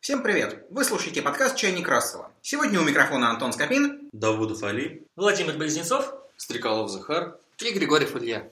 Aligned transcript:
Всем 0.00 0.22
привет! 0.22 0.64
Вы 0.70 0.84
слушаете 0.84 1.20
подкаст 1.20 1.56
«Чайник 1.56 1.86
Рассела». 1.86 2.32
Сегодня 2.40 2.80
у 2.80 2.84
микрофона 2.84 3.28
Антон 3.28 3.52
Скопин, 3.52 4.08
Давудов 4.12 4.62
Али, 4.62 5.06
Владимир 5.14 5.58
Близнецов, 5.58 6.14
Стрекалов 6.38 6.90
Захар 6.90 7.36
и 7.58 7.70
Григорьев 7.70 8.16
Илья. 8.16 8.50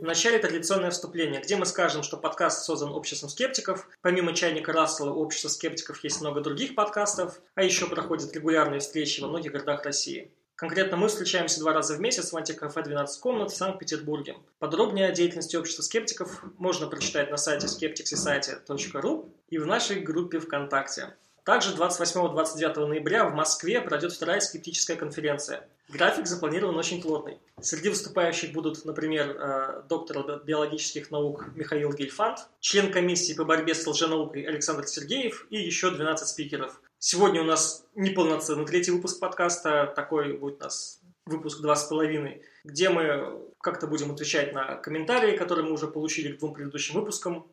В 0.00 0.04
начале 0.04 0.38
традиционное 0.38 0.90
вступление, 0.90 1.42
где 1.42 1.56
мы 1.56 1.66
скажем, 1.66 2.02
что 2.02 2.16
подкаст 2.16 2.64
создан 2.64 2.92
обществом 2.92 3.28
скептиков. 3.28 3.86
Помимо 4.00 4.34
«Чайника 4.34 4.72
Рассела» 4.72 5.10
у 5.10 5.20
общества 5.20 5.50
скептиков 5.50 6.02
есть 6.02 6.22
много 6.22 6.40
других 6.40 6.74
подкастов, 6.74 7.42
а 7.54 7.62
еще 7.62 7.86
проходят 7.86 8.32
регулярные 8.32 8.80
встречи 8.80 9.20
во 9.20 9.28
многих 9.28 9.52
городах 9.52 9.84
России. 9.84 10.30
Конкретно 10.62 10.96
мы 10.96 11.08
встречаемся 11.08 11.58
два 11.58 11.72
раза 11.72 11.96
в 11.96 12.00
месяц 12.00 12.30
в 12.30 12.36
антикафе 12.36 12.84
12 12.84 13.20
комнат 13.20 13.50
в 13.50 13.56
Санкт-Петербурге. 13.56 14.36
Подробнее 14.60 15.08
о 15.08 15.10
деятельности 15.10 15.56
общества 15.56 15.82
скептиков 15.82 16.40
можно 16.56 16.86
прочитать 16.86 17.32
на 17.32 17.36
сайте 17.36 17.66
skepticsociety.ru 17.66 19.28
и 19.48 19.58
в 19.58 19.66
нашей 19.66 19.98
группе 19.98 20.38
ВКонтакте. 20.38 21.16
Также 21.42 21.74
28-29 21.74 22.86
ноября 22.86 23.24
в 23.24 23.34
Москве 23.34 23.80
пройдет 23.80 24.12
вторая 24.12 24.38
скептическая 24.38 24.96
конференция. 24.96 25.68
График 25.88 26.28
запланирован 26.28 26.76
очень 26.76 27.02
плотный. 27.02 27.40
Среди 27.60 27.88
выступающих 27.88 28.52
будут, 28.52 28.84
например, 28.84 29.30
э, 29.30 29.82
доктор 29.88 30.44
биологических 30.44 31.10
наук 31.10 31.44
Михаил 31.56 31.92
Гельфанд, 31.92 32.38
член 32.60 32.92
комиссии 32.92 33.32
по 33.32 33.44
борьбе 33.44 33.74
с 33.74 33.84
лженаукой 33.84 34.44
Александр 34.44 34.86
Сергеев 34.86 35.44
и 35.50 35.56
еще 35.56 35.90
12 35.90 36.28
спикеров. 36.28 36.80
Сегодня 37.04 37.40
у 37.40 37.44
нас 37.44 37.84
неполноценный 37.96 38.64
третий 38.64 38.92
выпуск 38.92 39.18
подкаста, 39.18 39.92
такой 39.96 40.34
будет 40.34 40.60
у 40.60 40.62
нас 40.62 41.00
выпуск 41.26 41.60
два 41.60 41.74
с 41.74 41.82
половиной, 41.88 42.42
где 42.62 42.90
мы 42.90 43.42
как-то 43.60 43.88
будем 43.88 44.12
отвечать 44.12 44.52
на 44.52 44.76
комментарии, 44.76 45.36
которые 45.36 45.66
мы 45.66 45.72
уже 45.72 45.88
получили 45.88 46.30
к 46.30 46.38
двум 46.38 46.54
предыдущим 46.54 46.94
выпускам. 46.94 47.50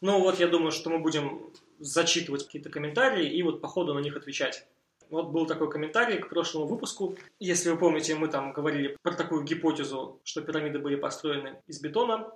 Ну 0.00 0.20
вот, 0.20 0.38
я 0.38 0.46
думаю, 0.46 0.70
что 0.70 0.88
мы 0.88 1.00
будем 1.00 1.52
зачитывать 1.80 2.44
какие-то 2.44 2.70
комментарии 2.70 3.28
и 3.28 3.42
вот 3.42 3.60
по 3.60 3.66
ходу 3.66 3.92
на 3.92 3.98
них 3.98 4.16
отвечать. 4.16 4.64
Вот 5.10 5.30
был 5.30 5.46
такой 5.46 5.68
комментарий 5.68 6.18
к 6.18 6.28
прошлому 6.28 6.68
выпуску. 6.68 7.16
Если 7.40 7.70
вы 7.70 7.76
помните, 7.76 8.14
мы 8.14 8.28
там 8.28 8.52
говорили 8.52 8.96
про 9.02 9.14
такую 9.14 9.42
гипотезу, 9.42 10.20
что 10.22 10.42
пирамиды 10.42 10.78
были 10.78 10.94
построены 10.94 11.60
из 11.66 11.80
бетона. 11.80 12.32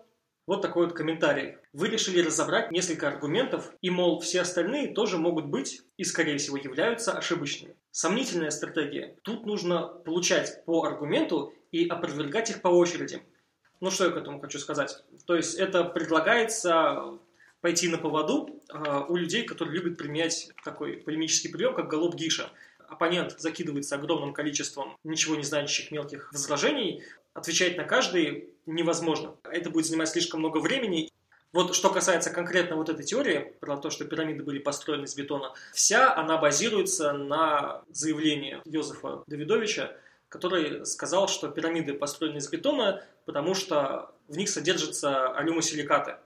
Вот 0.48 0.62
такой 0.62 0.86
вот 0.86 0.96
комментарий. 0.96 1.58
Вы 1.74 1.88
решили 1.88 2.22
разобрать 2.22 2.70
несколько 2.70 3.06
аргументов, 3.06 3.70
и, 3.82 3.90
мол, 3.90 4.18
все 4.20 4.40
остальные 4.40 4.94
тоже 4.94 5.18
могут 5.18 5.44
быть 5.44 5.82
и, 5.98 6.04
скорее 6.04 6.38
всего, 6.38 6.56
являются 6.56 7.12
ошибочными. 7.12 7.76
Сомнительная 7.90 8.48
стратегия. 8.48 9.14
Тут 9.24 9.44
нужно 9.44 9.82
получать 9.82 10.64
по 10.64 10.84
аргументу 10.84 11.52
и 11.70 11.86
опровергать 11.86 12.48
их 12.48 12.62
по 12.62 12.68
очереди. 12.68 13.22
Ну, 13.80 13.90
что 13.90 14.06
я 14.06 14.10
к 14.10 14.16
этому 14.16 14.40
хочу 14.40 14.58
сказать? 14.58 15.04
То 15.26 15.36
есть 15.36 15.54
это 15.58 15.84
предлагается 15.84 17.18
пойти 17.60 17.88
на 17.88 17.98
поводу 17.98 18.62
э, 18.72 19.04
у 19.06 19.16
людей, 19.16 19.44
которые 19.44 19.78
любят 19.78 19.98
применять 19.98 20.50
такой 20.64 20.94
полемический 20.94 21.50
прием, 21.50 21.74
как 21.74 21.88
голоб 21.88 22.14
Гиша. 22.14 22.48
Оппонент 22.88 23.38
закидывается 23.38 23.96
огромным 23.96 24.32
количеством 24.32 24.96
ничего 25.04 25.36
не 25.36 25.42
значащих 25.42 25.90
мелких 25.90 26.32
возражений, 26.32 27.02
отвечать 27.38 27.76
на 27.76 27.84
каждый 27.84 28.50
невозможно. 28.66 29.36
Это 29.44 29.70
будет 29.70 29.86
занимать 29.86 30.08
слишком 30.10 30.40
много 30.40 30.58
времени. 30.58 31.10
Вот 31.52 31.74
что 31.74 31.88
касается 31.90 32.30
конкретно 32.30 32.76
вот 32.76 32.90
этой 32.90 33.04
теории, 33.04 33.54
про 33.60 33.78
то, 33.78 33.88
что 33.88 34.04
пирамиды 34.04 34.44
были 34.44 34.58
построены 34.58 35.04
из 35.04 35.14
бетона, 35.14 35.54
вся 35.72 36.14
она 36.14 36.36
базируется 36.36 37.12
на 37.14 37.82
заявлении 37.88 38.60
Йозефа 38.66 39.22
Давидовича, 39.26 39.96
который 40.28 40.84
сказал, 40.84 41.26
что 41.26 41.48
пирамиды 41.48 41.94
построены 41.94 42.38
из 42.38 42.48
бетона, 42.48 43.02
потому 43.24 43.54
что 43.54 44.14
в 44.28 44.36
них 44.36 44.50
содержатся 44.50 45.28
алюмосиликаты. 45.28 46.16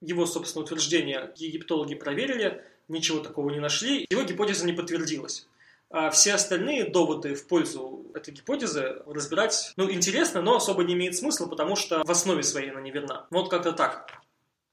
Его, 0.00 0.24
собственно, 0.24 0.64
утверждение 0.64 1.30
египтологи 1.36 1.94
проверили, 1.94 2.64
ничего 2.88 3.20
такого 3.20 3.50
не 3.50 3.60
нашли, 3.60 4.06
его 4.08 4.22
гипотеза 4.22 4.64
не 4.64 4.72
подтвердилась. 4.72 5.46
А 5.90 6.10
все 6.10 6.34
остальные 6.34 6.88
доводы 6.88 7.34
в 7.34 7.46
пользу 7.46 7.99
этой 8.14 8.32
гипотезы 8.32 9.02
разбирать, 9.06 9.72
ну, 9.76 9.90
интересно, 9.90 10.42
но 10.42 10.56
особо 10.56 10.84
не 10.84 10.94
имеет 10.94 11.16
смысла, 11.16 11.46
потому 11.46 11.76
что 11.76 12.02
в 12.04 12.10
основе 12.10 12.42
своей 12.42 12.70
она 12.70 12.80
неверна. 12.80 13.26
Вот 13.30 13.50
как-то 13.50 13.72
так. 13.72 14.10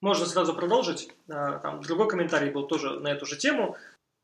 Можно 0.02 0.26
сразу 0.26 0.54
продолжить. 0.54 1.10
А, 1.30 1.60
там 1.60 1.82
другой 1.82 2.08
комментарий 2.08 2.52
был 2.52 2.68
тоже 2.68 3.00
на 3.00 3.08
эту 3.08 3.26
же 3.26 3.36
тему. 3.36 3.78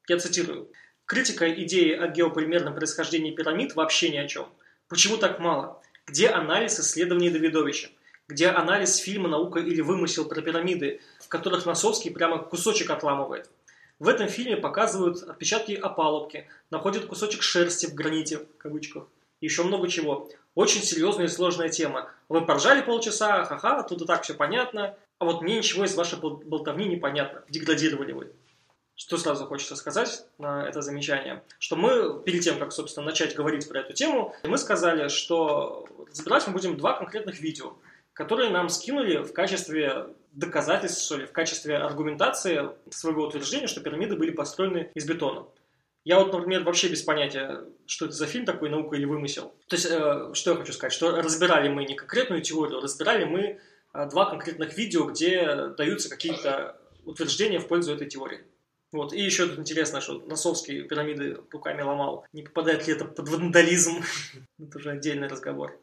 Я 0.07 0.19
цитирую. 0.19 0.69
Критика 1.05 1.51
идеи 1.63 1.93
о 1.93 2.07
геополимерном 2.07 2.75
происхождении 2.75 3.31
пирамид 3.31 3.75
вообще 3.75 4.09
ни 4.09 4.17
о 4.17 4.27
чем. 4.27 4.47
Почему 4.87 5.17
так 5.17 5.39
мало? 5.39 5.81
Где 6.05 6.29
анализ 6.29 6.79
исследований 6.79 7.29
Давидовича? 7.29 7.89
Где 8.27 8.47
анализ 8.47 8.95
фильма 8.97 9.27
«Наука 9.27 9.59
или 9.59 9.81
вымысел» 9.81 10.25
про 10.25 10.41
пирамиды, 10.41 11.01
в 11.19 11.27
которых 11.27 11.65
Носовский 11.65 12.11
прямо 12.11 12.37
кусочек 12.37 12.89
отламывает? 12.89 13.49
В 14.03 14.09
этом 14.09 14.27
фильме 14.27 14.57
показывают 14.57 15.23
отпечатки 15.23 15.71
опалубки, 15.71 16.49
находят 16.69 17.05
кусочек 17.05 17.41
шерсти 17.41 17.85
в 17.85 17.93
граните, 17.93 18.39
в 18.39 18.57
кавычках, 18.57 19.07
еще 19.39 19.63
много 19.63 19.87
чего. 19.87 20.29
Очень 20.55 20.81
серьезная 20.81 21.27
и 21.27 21.29
сложная 21.29 21.69
тема. 21.69 22.11
Вы 22.27 22.45
поржали 22.45 22.81
полчаса, 22.81 23.45
ха-ха, 23.45 23.81
тут 23.83 24.01
и 24.01 24.05
так 24.05 24.23
все 24.23 24.33
понятно, 24.33 24.97
а 25.19 25.23
вот 25.23 25.41
мне 25.41 25.57
ничего 25.57 25.85
из 25.85 25.95
вашей 25.95 26.19
болтовни 26.19 26.85
не 26.85 26.97
понятно. 26.97 27.43
Деградировали 27.47 28.11
вы. 28.11 28.33
Что 28.95 29.17
сразу 29.17 29.45
хочется 29.45 29.77
сказать 29.77 30.25
на 30.37 30.67
это 30.67 30.81
замечание? 30.81 31.41
Что 31.57 31.77
мы, 31.77 32.21
перед 32.23 32.41
тем, 32.41 32.59
как, 32.59 32.73
собственно, 32.73 33.05
начать 33.05 33.35
говорить 33.35 33.69
про 33.69 33.79
эту 33.79 33.93
тему, 33.93 34.35
мы 34.43 34.57
сказали, 34.57 35.07
что 35.07 35.87
разбирать 36.09 36.45
мы 36.47 36.51
будем 36.51 36.75
два 36.75 36.97
конкретных 36.97 37.39
видео, 37.39 37.77
которые 38.13 38.49
нам 38.49 38.69
скинули 38.69 39.17
в 39.17 39.33
качестве 39.33 40.07
доказательств, 40.31 41.05
что 41.05 41.17
ли, 41.17 41.25
в 41.25 41.31
качестве 41.31 41.77
аргументации 41.77 42.69
своего 42.89 43.25
утверждения, 43.25 43.67
что 43.67 43.81
пирамиды 43.81 44.15
были 44.15 44.31
построены 44.31 44.89
из 44.93 45.05
бетона. 45.05 45.45
Я 46.05 46.19
вот, 46.19 46.33
например, 46.33 46.63
вообще 46.63 46.89
без 46.89 47.01
понятия, 47.01 47.61
что 47.85 48.05
это 48.05 48.13
за 48.13 48.27
фильм 48.27 48.45
такой, 48.45 48.69
наука 48.69 48.97
или 48.97 49.05
вымысел. 49.05 49.53
То 49.67 49.75
есть, 49.75 49.87
э, 49.89 50.33
что 50.33 50.51
я 50.51 50.57
хочу 50.57 50.73
сказать, 50.73 50.91
что 50.91 51.15
разбирали 51.21 51.69
мы 51.69 51.85
не 51.85 51.95
конкретную 51.95 52.41
теорию, 52.41 52.81
разбирали 52.81 53.23
мы 53.23 53.59
э, 53.93 54.09
два 54.09 54.29
конкретных 54.29 54.77
видео, 54.77 55.05
где 55.05 55.67
даются 55.77 56.09
какие-то 56.09 56.77
утверждения 57.05 57.59
в 57.59 57.67
пользу 57.67 57.93
этой 57.93 58.07
теории. 58.07 58.41
Вот. 58.91 59.13
И 59.13 59.21
еще 59.21 59.47
тут 59.47 59.59
интересно, 59.59 60.01
что 60.01 60.19
Носовский 60.19 60.83
пирамиды 60.83 61.37
руками 61.51 61.81
ломал. 61.81 62.25
Не 62.33 62.43
попадает 62.43 62.85
ли 62.85 62.93
это 62.93 63.05
под 63.05 63.29
вандализм? 63.29 64.03
это 64.59 64.77
уже 64.77 64.91
отдельный 64.91 65.27
разговор. 65.27 65.79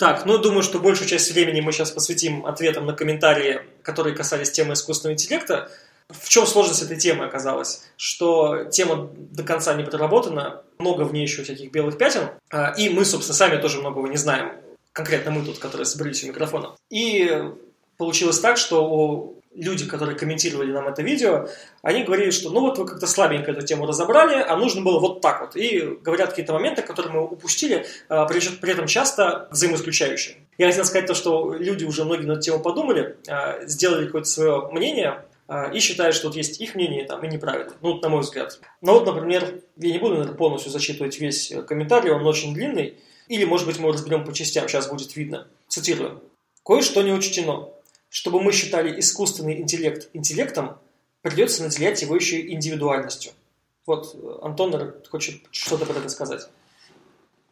Так, 0.00 0.24
ну 0.24 0.38
думаю, 0.38 0.62
что 0.62 0.78
большую 0.78 1.06
часть 1.06 1.30
времени 1.30 1.60
мы 1.60 1.72
сейчас 1.72 1.90
посвятим 1.90 2.46
ответам 2.46 2.86
на 2.86 2.94
комментарии, 2.94 3.60
которые 3.82 4.16
касались 4.16 4.50
темы 4.50 4.72
искусственного 4.72 5.12
интеллекта. 5.12 5.70
В 6.08 6.26
чем 6.30 6.46
сложность 6.46 6.80
этой 6.80 6.96
темы 6.96 7.26
оказалась? 7.26 7.82
Что 7.98 8.64
тема 8.64 9.10
до 9.14 9.42
конца 9.42 9.74
не 9.74 9.84
проработана, 9.84 10.62
много 10.78 11.02
в 11.02 11.12
ней 11.12 11.20
еще 11.20 11.42
всяких 11.42 11.70
белых 11.70 11.98
пятен, 11.98 12.30
а, 12.50 12.72
и 12.78 12.88
мы, 12.88 13.04
собственно, 13.04 13.36
сами 13.36 13.60
тоже 13.60 13.78
многого 13.80 14.08
не 14.08 14.16
знаем. 14.16 14.52
Конкретно 14.94 15.32
мы 15.32 15.44
тут, 15.44 15.58
которые 15.58 15.84
собрались 15.84 16.24
у 16.24 16.28
микрофона. 16.28 16.74
И 16.88 17.52
получилось 17.98 18.40
так, 18.40 18.56
что 18.56 18.82
у 18.82 19.39
люди, 19.54 19.86
которые 19.86 20.16
комментировали 20.16 20.72
нам 20.72 20.86
это 20.86 21.02
видео, 21.02 21.48
они 21.82 22.04
говорили, 22.04 22.30
что 22.30 22.50
ну 22.50 22.60
вот 22.60 22.78
вы 22.78 22.86
как-то 22.86 23.06
слабенько 23.06 23.50
эту 23.50 23.66
тему 23.66 23.86
разобрали, 23.86 24.42
а 24.42 24.56
нужно 24.56 24.82
было 24.82 25.00
вот 25.00 25.20
так 25.20 25.40
вот. 25.40 25.56
И 25.56 25.98
говорят 26.02 26.30
какие-то 26.30 26.52
моменты, 26.52 26.82
которые 26.82 27.12
мы 27.12 27.24
упустили, 27.24 27.86
а, 28.08 28.26
при 28.26 28.70
этом 28.70 28.86
часто 28.86 29.48
взаимоисключающие. 29.50 30.36
Я 30.58 30.68
хотел 30.68 30.84
сказать 30.84 31.06
то, 31.06 31.14
что 31.14 31.54
люди 31.54 31.84
уже 31.84 32.04
многие 32.04 32.26
на 32.26 32.32
эту 32.32 32.42
тему 32.42 32.60
подумали, 32.60 33.16
а, 33.28 33.64
сделали 33.66 34.06
какое-то 34.06 34.28
свое 34.28 34.68
мнение, 34.70 35.24
а, 35.48 35.68
и 35.72 35.80
считают, 35.80 36.14
что 36.14 36.28
вот 36.28 36.36
есть 36.36 36.60
их 36.60 36.76
мнение 36.76 37.04
там, 37.04 37.24
и 37.24 37.28
неправильно. 37.28 37.72
Ну, 37.80 37.94
вот, 37.94 38.02
на 38.02 38.08
мой 38.08 38.20
взгляд. 38.20 38.60
Но 38.80 38.94
вот, 38.94 39.06
например, 39.06 39.62
я 39.76 39.92
не 39.92 39.98
буду, 39.98 40.14
наверное, 40.14 40.36
полностью 40.36 40.70
зачитывать 40.70 41.18
весь 41.18 41.52
комментарий, 41.66 42.12
он 42.12 42.24
очень 42.24 42.54
длинный. 42.54 42.98
Или, 43.26 43.44
может 43.44 43.66
быть, 43.66 43.78
мы 43.80 43.92
разберем 43.92 44.24
по 44.24 44.32
частям, 44.32 44.68
сейчас 44.68 44.88
будет 44.88 45.16
видно. 45.16 45.48
Цитирую. 45.66 46.22
«Кое-что 46.64 47.02
не 47.02 47.12
учтено. 47.12 47.68
Чтобы 48.10 48.42
мы 48.42 48.52
считали 48.52 48.98
искусственный 48.98 49.60
интеллект 49.60 50.10
интеллектом, 50.12 50.78
придется 51.22 51.62
наделять 51.62 52.02
его 52.02 52.16
еще 52.16 52.40
индивидуальностью. 52.50 53.32
Вот, 53.86 54.14
Антон 54.42 54.94
хочет 55.08 55.42
что-то 55.52 55.86
про 55.86 55.98
это 55.98 56.08
сказать. 56.08 56.48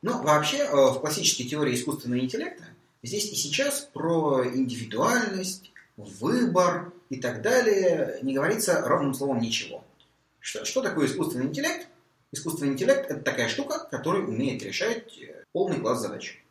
Ну, 0.02 0.22
вообще, 0.22 0.58
э, 0.58 0.72
в 0.72 1.00
классической 1.00 1.44
теории 1.44 1.74
искусственного 1.74 2.20
интеллекта 2.20 2.64
здесь 3.02 3.30
и 3.32 3.36
сейчас 3.36 3.88
про 3.92 4.44
индивидуальность, 4.46 5.70
выбор 5.96 6.92
и 7.08 7.16
так 7.20 7.40
далее 7.42 8.18
не 8.22 8.34
говорится 8.34 8.82
ровным 8.82 9.14
словом 9.14 9.40
ничего. 9.40 9.84
Что, 10.40 10.64
что 10.64 10.82
такое 10.82 11.06
искусственный 11.06 11.46
интеллект? 11.46 11.88
Искусственный 12.30 12.72
интеллект– 12.72 13.06
это 13.10 13.20
такая 13.20 13.48
штука, 13.48 13.86
которая 13.90 14.22
умеет 14.22 14.62
решать 14.62 15.18
э, 15.18 15.44
полный 15.52 15.80
класс 15.80 16.00
задач. 16.00 16.42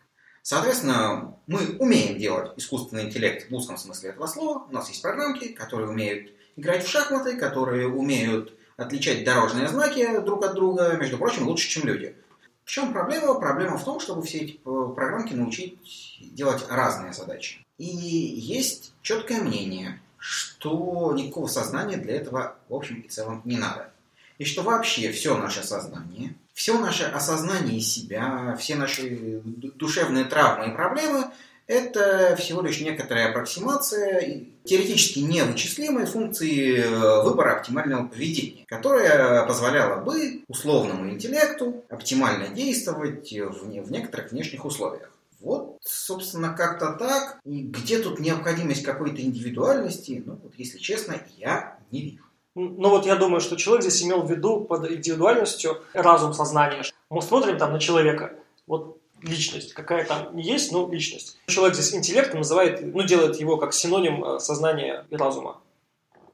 Соответственно, 0.49 1.35
мы 1.45 1.75
умеем 1.77 2.17
делать 2.17 2.53
искусственный 2.55 3.03
интеллект 3.03 3.51
в 3.51 3.53
узком 3.53 3.77
смысле 3.77 4.11
этого 4.11 4.27
слова. 4.27 4.65
У 4.69 4.71
нас 4.71 4.87
есть 4.87 5.01
программки, 5.01 5.49
которые 5.49 5.89
умеют 5.89 6.31
играть 6.55 6.85
в 6.85 6.87
шахматы, 6.87 7.35
которые 7.35 7.89
умеют 7.89 8.53
отличать 8.77 9.25
дорожные 9.25 9.67
знаки 9.67 10.21
друг 10.21 10.45
от 10.45 10.55
друга, 10.55 10.95
между 10.95 11.17
прочим, 11.17 11.49
лучше, 11.49 11.67
чем 11.67 11.83
люди. 11.83 12.15
В 12.63 12.69
чем 12.69 12.93
проблема? 12.93 13.33
Проблема 13.33 13.77
в 13.77 13.83
том, 13.83 13.99
чтобы 13.99 14.21
все 14.21 14.37
эти 14.37 14.53
э, 14.53 14.93
программки 14.95 15.33
научить 15.33 15.81
делать 16.21 16.63
разные 16.69 17.11
задачи. 17.11 17.65
И 17.77 17.83
есть 17.83 18.93
четкое 19.01 19.41
мнение, 19.41 20.01
что 20.17 21.11
никакого 21.13 21.47
сознания 21.47 21.97
для 21.97 22.15
этого 22.15 22.55
в 22.69 22.73
общем 22.73 23.01
и 23.01 23.09
целом 23.09 23.41
не 23.43 23.57
надо. 23.57 23.91
И 24.37 24.45
что 24.45 24.61
вообще 24.61 25.11
все 25.11 25.37
наше 25.37 25.61
сознание, 25.61 26.35
все 26.57 26.79
наше 26.79 27.03
осознание 27.03 27.79
себя, 27.79 28.57
все 28.59 28.75
наши 28.75 29.41
душевные 29.43 30.25
травмы 30.25 30.69
и 30.69 30.75
проблемы– 30.75 31.25
это 31.67 32.35
всего 32.35 32.63
лишь 32.63 32.81
некоторая 32.81 33.29
аппроксимация 33.29 34.45
теоретически 34.63 35.19
невычислимой 35.19 36.07
функции 36.07 36.79
э, 36.79 37.23
выбора 37.23 37.57
оптимального 37.57 38.07
поведения, 38.07 38.65
которая 38.65 39.45
позволяла 39.45 40.01
бы 40.01 40.41
условному 40.47 41.07
интеллекту 41.11 41.85
оптимально 41.89 42.47
действовать 42.47 43.31
в, 43.31 43.91
некоторых 43.91 44.31
внешних 44.31 44.65
условиях. 44.65 45.11
Вот, 45.39 45.77
собственно, 45.83 46.55
как-то 46.55 46.93
так. 46.93 47.39
И 47.45 47.61
где 47.61 47.99
тут 47.99 48.19
необходимость 48.19 48.81
какой-то 48.81 49.21
индивидуальности, 49.21 50.23
ну, 50.25 50.39
вот, 50.41 50.53
если 50.57 50.79
честно, 50.79 51.21
я 51.37 51.77
не 51.91 52.01
вижу. 52.01 52.23
Ну 52.59 52.89
вот 52.89 53.05
я 53.05 53.15
думаю, 53.15 53.39
что 53.39 53.55
человек 53.55 53.83
здесь 53.83 54.01
имел 54.03 54.23
в 54.23 54.31
виду 54.31 54.61
под 54.61 54.89
индивидуальностью 54.89 55.83
разум, 55.93 56.33
сознание. 56.33 56.81
Мы 57.11 57.21
смотрим 57.21 57.59
там 57.59 57.71
на 57.71 57.79
человека, 57.79 58.33
вот 58.65 58.99
личность, 59.21 59.73
какая 59.73 60.05
там 60.05 60.35
не 60.35 60.41
есть, 60.41 60.71
но 60.71 60.91
личность. 60.91 61.37
Человек 61.45 61.75
здесь 61.75 61.93
интеллектом 61.93 62.39
называет, 62.39 62.81
ну 62.81 63.03
делает 63.03 63.39
его 63.39 63.57
как 63.57 63.73
синоним 63.73 64.23
э, 64.23 64.39
сознания 64.39 65.05
и 65.11 65.15
разума. 65.15 65.61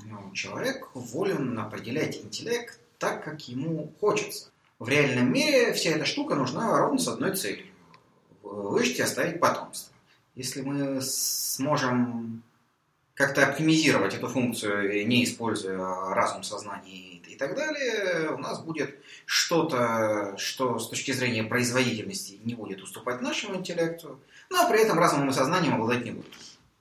Ну, 0.05 0.31
человек 0.33 0.89
волен 0.93 1.59
определять 1.59 2.15
интеллект 2.17 2.79
так, 2.99 3.23
как 3.25 3.41
ему 3.49 3.91
хочется. 3.99 4.49
В 4.79 4.87
реальном 4.87 5.31
мире 5.31 5.73
вся 5.73 5.91
эта 5.91 6.05
штука 6.05 6.35
нужна 6.35 6.77
ровно 6.77 6.99
с 6.99 7.07
одной 7.09 7.35
целью 7.35 7.67
выжить 8.43 8.99
и 8.99 9.01
оставить 9.01 9.41
потомство. 9.41 9.93
Если 10.35 10.61
мы 10.61 11.01
сможем 11.01 12.43
как-то 13.13 13.45
оптимизировать 13.45 14.15
эту 14.15 14.27
функцию, 14.27 15.07
не 15.07 15.24
используя 15.24 15.77
разум, 16.13 16.44
сознание 16.44 17.21
и 17.33 17.36
так 17.36 17.56
далее, 17.56 18.31
у 18.31 18.38
нас 18.38 18.62
будет 18.62 18.95
что-то, 19.25 20.36
что 20.38 20.80
с 20.80 20.89
точки 20.89 21.12
зрения 21.12 21.44
производительности 21.44 22.39
не 22.44 22.56
будет 22.56 22.81
уступать 22.81 23.21
нашему 23.21 23.56
интеллекту, 23.56 24.19
но 24.50 24.69
при 24.69 24.83
этом 24.83 25.00
разумом 25.00 25.30
и 25.30 25.33
сознанием 25.33 25.75
обладать 25.75 26.06
не 26.06 26.12
будет. 26.12 26.33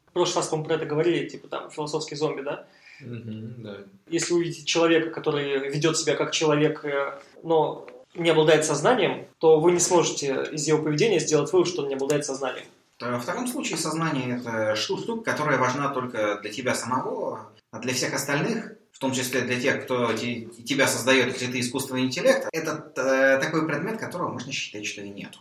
В 0.06 0.12
прошлый 0.12 0.36
раз, 0.36 0.48
по-моему, 0.48 0.68
про 0.68 0.76
это 0.76 0.86
говорили, 0.86 1.26
типа 1.26 1.48
там 1.48 1.70
философский 1.70 2.16
зомби, 2.16 2.42
да? 2.42 2.66
Угу, 3.00 3.62
да. 3.62 3.78
Если 4.08 4.34
увидите 4.34 4.64
человека, 4.64 5.10
который 5.10 5.70
ведет 5.70 5.96
себя 5.96 6.14
как 6.14 6.32
человек, 6.32 6.84
э, 6.84 7.18
но 7.42 7.86
не 8.14 8.30
обладает 8.30 8.64
сознанием, 8.64 9.26
то 9.38 9.58
вы 9.58 9.72
не 9.72 9.80
сможете 9.80 10.48
из 10.52 10.66
его 10.68 10.82
поведения 10.82 11.18
сделать 11.18 11.52
вывод, 11.52 11.66
что 11.66 11.82
он 11.82 11.88
не 11.88 11.94
обладает 11.94 12.26
сознанием. 12.26 12.66
В 13.02 13.20
втором 13.20 13.48
случае 13.48 13.78
сознание– 13.78 14.36
это 14.38 14.76
штука, 14.76 15.22
которая 15.32 15.58
важна 15.58 15.88
только 15.88 16.38
для 16.40 16.52
тебя 16.52 16.74
самого, 16.74 17.52
а 17.72 17.78
для 17.80 17.92
всех 17.94 18.14
остальных, 18.14 18.72
в 18.92 18.98
том 19.00 19.12
числе 19.12 19.40
для 19.40 19.60
тех, 19.60 19.84
кто 19.84 20.12
тебя 20.12 20.86
создает, 20.86 21.32
если 21.32 21.50
ты 21.50 21.60
искусственный 21.60 22.02
интеллект, 22.02 22.48
это 22.52 22.92
э, 22.96 23.38
такой 23.40 23.66
предмет, 23.66 23.98
которого 23.98 24.28
можно 24.28 24.52
считать, 24.52 24.86
что 24.86 25.00
и 25.00 25.08
нету. 25.08 25.40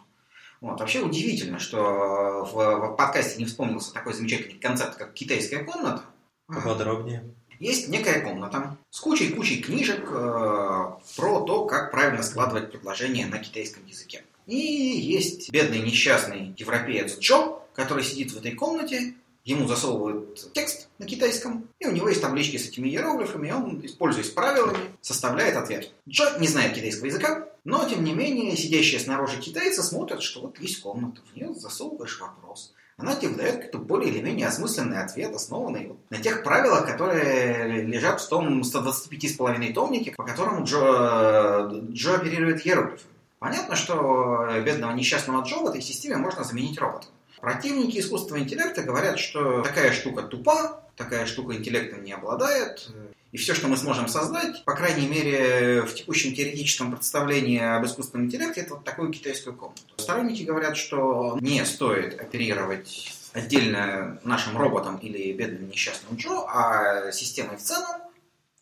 Вот. 0.59 0.79
Вообще 0.79 1.01
удивительно, 1.01 1.59
что 1.59 2.47
в, 2.51 2.53
в 2.53 2.95
подкасте 2.95 3.37
не 3.37 3.45
вспомнился 3.45 3.93
такой 3.93 4.13
замечательный 4.13 4.59
концепт, 4.59 4.95
как 4.95 5.13
китайская 5.13 5.63
комната. 5.63 6.01
Поподробнее. 6.47 7.23
Есть 7.59 7.89
некая 7.89 8.21
комната 8.21 8.75
с 8.89 8.99
кучей-кучей 8.99 9.61
книжек 9.61 10.09
э, 10.09 10.91
про 11.15 11.41
то, 11.41 11.65
как 11.65 11.91
правильно 11.91 12.23
складывать 12.23 12.71
предложения 12.71 13.27
на 13.27 13.37
китайском 13.37 13.85
языке. 13.85 14.23
И 14.47 14.55
есть 14.55 15.51
бедный 15.51 15.79
несчастный 15.79 16.53
европеец 16.57 17.19
Джо, 17.19 17.59
который 17.73 18.03
сидит 18.03 18.31
в 18.31 18.37
этой 18.37 18.51
комнате, 18.51 19.15
ему 19.43 19.67
засовывают 19.67 20.51
текст 20.53 20.87
на 20.99 21.05
китайском, 21.05 21.67
и 21.79 21.87
у 21.87 21.91
него 21.91 22.09
есть 22.09 22.21
таблички 22.21 22.57
с 22.57 22.67
этими 22.67 22.89
иероглифами, 22.89 23.47
и 23.47 23.51
он, 23.51 23.83
используясь 23.83 24.29
правилами, 24.29 24.77
составляет 25.01 25.55
ответ. 25.55 25.91
Джо 26.07 26.37
не 26.39 26.47
знает 26.47 26.75
китайского 26.75 27.07
языка, 27.07 27.47
но, 27.63 27.87
тем 27.87 28.03
не 28.03 28.13
менее, 28.13 28.55
сидящие 28.55 28.99
снаружи 28.99 29.39
китайцы 29.39 29.81
смотрят, 29.83 30.21
что 30.21 30.41
вот 30.41 30.59
есть 30.59 30.81
комната, 30.81 31.21
в 31.31 31.35
нее 31.35 31.53
засовываешь 31.53 32.19
вопрос 32.19 32.73
она 33.01 33.15
тебе 33.15 33.29
выдает 33.29 33.55
какой-то 33.55 33.77
более 33.79 34.11
или 34.11 34.21
менее 34.21 34.47
осмысленный 34.47 35.01
ответ, 35.01 35.33
основанный 35.33 35.87
вот 35.87 35.97
на 36.09 36.17
тех 36.17 36.43
правилах, 36.43 36.85
которые 36.85 37.83
лежат 37.83 38.21
в 38.21 38.29
том 38.29 38.61
125,5 38.61 39.73
томнике, 39.73 40.11
по 40.11 40.23
которому 40.23 40.65
Джо, 40.65 41.69
Джо 41.91 42.15
оперирует 42.15 42.65
иероглифами. 42.65 43.10
Понятно, 43.41 43.75
что 43.75 44.47
бедного 44.63 44.91
несчастного 44.91 45.43
Джо 45.43 45.55
в 45.55 45.65
этой 45.65 45.81
системе 45.81 46.17
можно 46.17 46.43
заменить 46.43 46.77
роботом. 46.77 47.09
Противники 47.39 47.97
искусственного 47.97 48.43
интеллекта 48.43 48.83
говорят, 48.83 49.17
что 49.17 49.63
такая 49.63 49.91
штука 49.93 50.21
тупа, 50.21 50.83
такая 50.95 51.25
штука 51.25 51.55
интеллектом 51.55 52.03
не 52.03 52.11
обладает, 52.11 52.91
и 53.31 53.37
все, 53.37 53.55
что 53.55 53.67
мы 53.67 53.77
сможем 53.77 54.07
создать, 54.07 54.63
по 54.63 54.75
крайней 54.75 55.07
мере, 55.07 55.81
в 55.81 55.95
текущем 55.95 56.35
теоретическом 56.35 56.91
представлении 56.91 57.59
об 57.59 57.83
искусственном 57.83 58.27
интеллекте, 58.27 58.61
это 58.61 58.75
вот 58.75 58.83
такую 58.83 59.11
китайскую 59.11 59.55
комнату. 59.55 59.81
Сторонники 59.97 60.43
говорят, 60.43 60.77
что 60.77 61.39
не 61.41 61.65
стоит 61.65 62.21
оперировать 62.21 63.11
отдельно 63.33 64.19
нашим 64.23 64.55
роботом 64.55 64.97
или 64.97 65.33
бедным 65.33 65.67
несчастным 65.67 66.15
Джо, 66.15 66.45
а 66.47 67.11
системой 67.11 67.57
в 67.57 67.61
целом, 67.61 68.00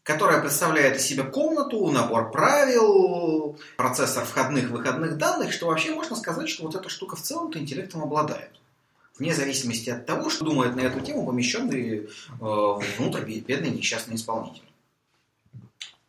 которая 0.09 0.41
представляет 0.41 0.97
из 0.97 1.05
себя 1.05 1.23
комнату, 1.23 1.87
набор 1.91 2.31
правил, 2.31 3.59
процессор 3.77 4.25
входных-выходных 4.25 5.17
данных, 5.17 5.53
что 5.53 5.67
вообще 5.67 5.93
можно 5.93 6.15
сказать, 6.15 6.49
что 6.49 6.63
вот 6.63 6.73
эта 6.73 6.89
штука 6.89 7.15
в 7.15 7.21
целом-то 7.21 7.59
интеллектом 7.59 8.01
обладает 8.01 8.49
вне 9.19 9.35
зависимости 9.35 9.91
от 9.91 10.07
того, 10.07 10.31
что 10.31 10.45
думает 10.45 10.75
на 10.75 10.79
эту 10.79 10.99
тему 11.01 11.27
помещенный 11.27 12.07
э, 12.07 12.79
внутрь 12.97 13.21
бедный 13.21 13.69
несчастный 13.69 14.15
исполнитель. 14.15 14.63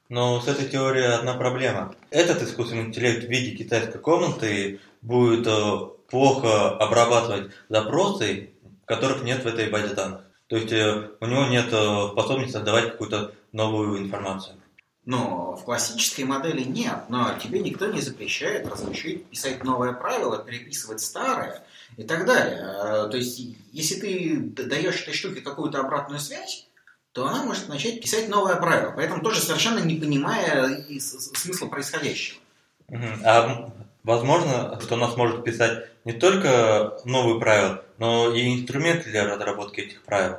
Но 0.08 0.40
с 0.40 0.48
этой 0.48 0.66
теорией 0.66 1.04
одна 1.04 1.34
проблема. 1.34 1.94
Этот 2.08 2.42
искусственный 2.42 2.86
интеллект 2.86 3.26
в 3.26 3.28
виде 3.28 3.54
китайской 3.54 3.98
комнаты 3.98 4.80
будет 5.02 5.46
э, 5.46 5.78
плохо 6.08 6.70
обрабатывать 6.70 7.50
запросы, 7.68 8.48
которых 8.86 9.24
нет 9.24 9.44
в 9.44 9.46
этой 9.46 9.68
базе 9.68 9.92
данных. 9.92 10.22
То 10.46 10.56
есть 10.56 10.72
э, 10.72 11.10
у 11.20 11.26
него 11.26 11.44
нет 11.44 11.66
э, 11.70 12.08
способности 12.12 12.52
создавать 12.54 12.92
какую-то 12.92 13.34
новую 13.52 13.98
информацию. 13.98 14.56
Но 15.06 15.56
в 15.56 15.64
классической 15.64 16.24
модели 16.24 16.62
нет. 16.62 17.04
Но 17.08 17.34
тебе 17.42 17.60
никто 17.60 17.86
не 17.86 18.00
запрещает 18.00 18.68
разрешить 18.68 19.26
писать 19.26 19.64
новое 19.64 19.92
правило, 19.92 20.38
переписывать 20.38 21.00
старое 21.00 21.64
и 21.96 22.04
так 22.04 22.26
далее. 22.26 22.60
А, 22.62 23.08
то 23.08 23.16
есть, 23.16 23.40
если 23.72 23.98
ты 23.98 24.64
даешь 24.64 25.02
этой 25.02 25.14
штуке 25.14 25.40
какую-то 25.40 25.80
обратную 25.80 26.20
связь, 26.20 26.66
то 27.12 27.26
она 27.26 27.42
может 27.42 27.68
начать 27.68 28.00
писать 28.00 28.28
новое 28.28 28.56
правило. 28.56 28.92
Поэтому 28.94 29.22
тоже 29.22 29.40
совершенно 29.40 29.80
не 29.80 29.96
понимая 29.96 30.84
смысла 31.00 31.66
происходящего. 31.66 32.38
А 33.24 33.72
возможно, 34.04 34.78
что 34.80 34.94
она 34.94 35.10
сможет 35.10 35.44
писать 35.44 35.88
не 36.04 36.12
только 36.12 36.98
новые 37.04 37.40
правила, 37.40 37.84
но 37.98 38.32
и 38.32 38.60
инструменты 38.60 39.10
для 39.10 39.26
разработки 39.26 39.80
этих 39.80 40.02
правил. 40.02 40.38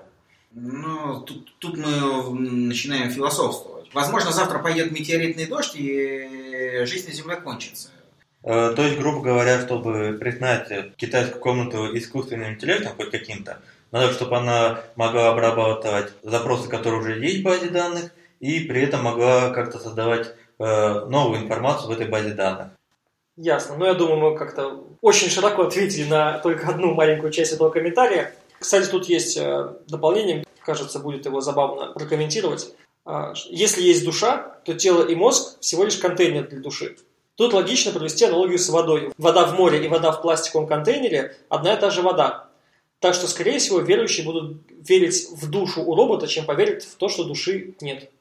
Ну, 0.53 1.21
тут, 1.21 1.53
тут 1.59 1.77
мы 1.77 2.39
начинаем 2.67 3.09
философствовать. 3.09 3.89
Возможно, 3.93 4.31
завтра 4.31 4.59
пойдет 4.59 4.91
метеоритный 4.91 5.45
дождь, 5.45 5.75
и 5.75 6.83
жизнь 6.85 7.07
на 7.07 7.13
Земле 7.13 7.37
кончится. 7.37 7.89
Э, 8.43 8.73
то 8.75 8.81
есть, 8.81 8.97
грубо 8.97 9.21
говоря, 9.21 9.61
чтобы 9.61 10.17
признать 10.19 10.95
китайскую 10.97 11.41
комнату 11.41 11.95
искусственным 11.97 12.53
интеллектом 12.53 12.95
хоть 12.95 13.11
каким-то, 13.11 13.59
надо, 13.91 14.13
чтобы 14.13 14.37
она 14.37 14.81
могла 14.95 15.31
обрабатывать 15.31 16.13
запросы, 16.23 16.69
которые 16.69 17.01
уже 17.01 17.19
есть 17.19 17.41
в 17.41 17.43
базе 17.43 17.69
данных, 17.69 18.11
и 18.39 18.61
при 18.61 18.81
этом 18.81 19.03
могла 19.03 19.51
как-то 19.51 19.79
создавать 19.79 20.33
э, 20.59 21.05
новую 21.05 21.41
информацию 21.41 21.89
в 21.89 21.91
этой 21.91 22.07
базе 22.07 22.33
данных. 22.33 22.69
Ясно. 23.37 23.75
Ну, 23.77 23.85
я 23.85 23.93
думаю, 23.93 24.31
мы 24.31 24.37
как-то 24.37 24.83
очень 25.01 25.29
широко 25.29 25.63
ответили 25.63 26.07
на 26.07 26.39
только 26.39 26.67
одну 26.67 26.93
маленькую 26.93 27.31
часть 27.31 27.53
этого 27.53 27.69
комментария. 27.69 28.33
Кстати, 28.61 28.87
тут 28.91 29.09
есть 29.09 29.37
э, 29.37 29.73
дополнение, 29.87 30.45
кажется, 30.63 30.99
будет 30.99 31.25
его 31.25 31.41
забавно 31.41 31.93
прокомментировать. 31.93 32.75
А, 33.03 33.33
если 33.49 33.81
есть 33.81 34.05
душа, 34.05 34.59
то 34.65 34.75
тело 34.75 35.03
и 35.03 35.15
мозг 35.15 35.59
всего 35.61 35.83
лишь 35.83 35.97
контейнер 35.97 36.47
для 36.47 36.59
души. 36.59 36.95
Тут 37.35 37.53
логично 37.53 37.91
провести 37.91 38.23
аналогию 38.23 38.59
с 38.59 38.69
водой. 38.69 39.11
Вода 39.17 39.45
в 39.45 39.55
море 39.55 39.83
и 39.83 39.87
вода 39.87 40.11
в 40.11 40.21
пластиковом 40.21 40.67
контейнере– 40.67 41.35
одна 41.49 41.73
и 41.73 41.79
та 41.79 41.89
же 41.89 42.03
вода. 42.03 42.49
Так 42.99 43.15
что, 43.15 43.27
скорее 43.27 43.57
всего, 43.57 43.79
верующие 43.79 44.23
будут 44.23 44.61
верить 44.69 45.29
в 45.31 45.49
душу 45.49 45.81
у 45.81 45.95
робота, 45.95 46.27
чем 46.27 46.45
поверят 46.45 46.83
в 46.83 46.95
то, 46.97 47.09
что 47.09 47.23
души 47.23 47.73
нет. 47.81 48.11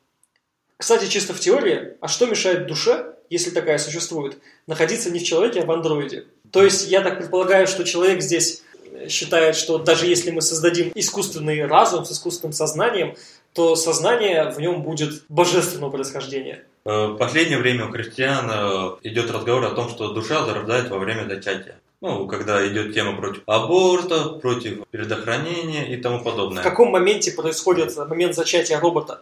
Кстати, 0.78 1.06
чисто 1.10 1.34
в 1.34 1.40
теории, 1.40 1.98
а 2.00 2.08
что 2.08 2.24
мешает 2.24 2.66
душе, 2.66 3.14
если 3.28 3.50
такая 3.50 3.76
существует, 3.76 4.38
находиться 4.66 5.10
не 5.10 5.18
в 5.18 5.24
человеке, 5.24 5.60
а 5.60 5.66
в 5.66 5.70
андроиде? 5.70 6.28
То 6.50 6.64
есть, 6.64 6.90
я 6.90 7.02
так 7.02 7.18
предполагаю, 7.18 7.66
что 7.66 7.84
человек 7.84 8.22
здесь 8.22 8.62
считает, 9.08 9.56
что 9.56 9.78
даже 9.78 10.06
если 10.06 10.30
мы 10.30 10.42
создадим 10.42 10.92
искусственный 10.94 11.66
разум 11.66 12.04
с 12.04 12.12
искусственным 12.12 12.52
сознанием, 12.52 13.16
то 13.52 13.74
сознание 13.76 14.50
в 14.50 14.60
нем 14.60 14.82
будет 14.82 15.24
божественного 15.28 15.90
происхождения. 15.90 16.64
Э, 16.84 17.06
В 17.08 17.16
последнее 17.16 17.58
время 17.58 17.86
у 17.86 17.90
христиан 17.90 18.48
э, 18.50 18.96
идет 19.08 19.30
разговор 19.30 19.64
о 19.64 19.70
том, 19.70 19.88
что 19.88 20.12
душа 20.12 20.44
зарождает 20.44 20.88
во 20.88 20.98
время 20.98 21.28
зачатия. 21.28 21.76
Ну, 22.00 22.26
когда 22.26 22.66
идет 22.66 22.94
тема 22.94 23.14
против 23.16 23.42
аборта, 23.46 24.30
против 24.40 24.86
предохранения 24.90 25.92
и 25.92 25.96
тому 26.00 26.20
В 26.20 26.24
подобное. 26.24 26.62
каком 26.62 26.90
моменте 26.90 27.32
происходит 27.32 27.94
момент 27.96 28.34
зачатия 28.34 28.80
робота? 28.80 29.20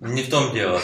Не 0.00 0.22
в 0.22 0.30
том 0.30 0.52
дело. 0.52 0.80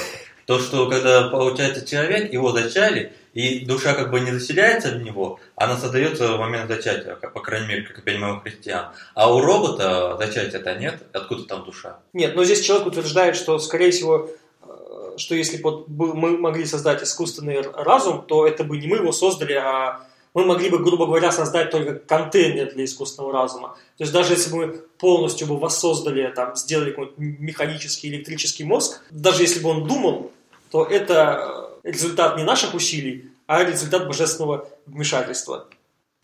То, 0.47 0.59
что 0.59 0.89
когда 0.89 1.29
получается 1.29 1.85
человек, 1.87 2.33
его 2.33 2.53
зачали, 2.53 3.13
и 3.35 3.65
душа 3.65 3.95
как 3.95 4.11
бы 4.11 4.21
не 4.21 4.31
заселяется 4.31 4.91
в 4.91 5.03
него, 5.03 5.41
она 5.57 5.77
создается 5.77 6.37
в 6.37 6.39
момент 6.39 6.69
зачатия, 6.69 7.17
как, 7.17 7.33
по 7.33 7.41
крайней 7.41 7.69
мере, 7.69 7.83
как 7.83 7.99
я 7.99 8.03
понимаю, 8.03 8.37
у 8.37 8.41
христиан. 8.41 8.87
А 9.15 9.35
у 9.35 9.41
робота 9.41 10.17
зачатия-то 10.19 10.75
нет, 10.75 11.03
откуда 11.13 11.45
там 11.45 11.65
душа? 11.65 11.99
Нет, 12.13 12.37
но 12.37 12.45
здесь 12.45 12.61
человек 12.61 12.87
утверждает, 12.87 13.37
что, 13.37 13.59
скорее 13.59 13.91
всего, 13.91 14.31
э, 14.63 15.15
что 15.17 15.35
если 15.35 15.57
бы 15.57 15.85
мы 15.89 16.37
могли 16.37 16.67
создать 16.67 17.03
искусственный 17.03 17.63
разум, 17.63 18.23
то 18.23 18.47
это 18.47 18.65
бы 18.65 18.77
не 18.77 18.87
мы 18.87 18.99
его 18.99 19.13
создали, 19.13 19.55
а 19.55 20.07
мы 20.35 20.45
могли 20.45 20.71
бы, 20.71 20.79
грубо 20.79 21.07
говоря, 21.07 21.31
создать 21.31 21.71
только 21.71 21.95
контейнер 21.95 22.73
для 22.73 22.85
искусственного 22.85 23.33
разума. 23.33 23.77
То 23.99 24.05
есть 24.05 24.13
даже 24.13 24.33
если 24.33 24.51
бы 24.51 24.57
мы 24.59 24.73
полностью 24.99 25.47
бы 25.47 25.59
воссоздали, 25.59 26.33
там, 26.35 26.57
сделали 26.57 26.91
какой-нибудь 26.91 27.19
механический 27.19 28.09
электрический 28.09 28.65
мозг, 28.65 29.03
даже 29.11 29.43
если 29.43 29.61
бы 29.61 29.71
он 29.71 29.87
думал, 29.87 30.33
то 30.71 30.85
это 30.85 31.69
э, 31.71 31.72
результат 31.83 32.37
не 32.37 32.45
наших 32.45 32.75
усилий, 32.75 33.31
а 33.47 33.65
результат 33.65 34.07
божественного 34.07 34.69
вмешательства. 34.87 35.69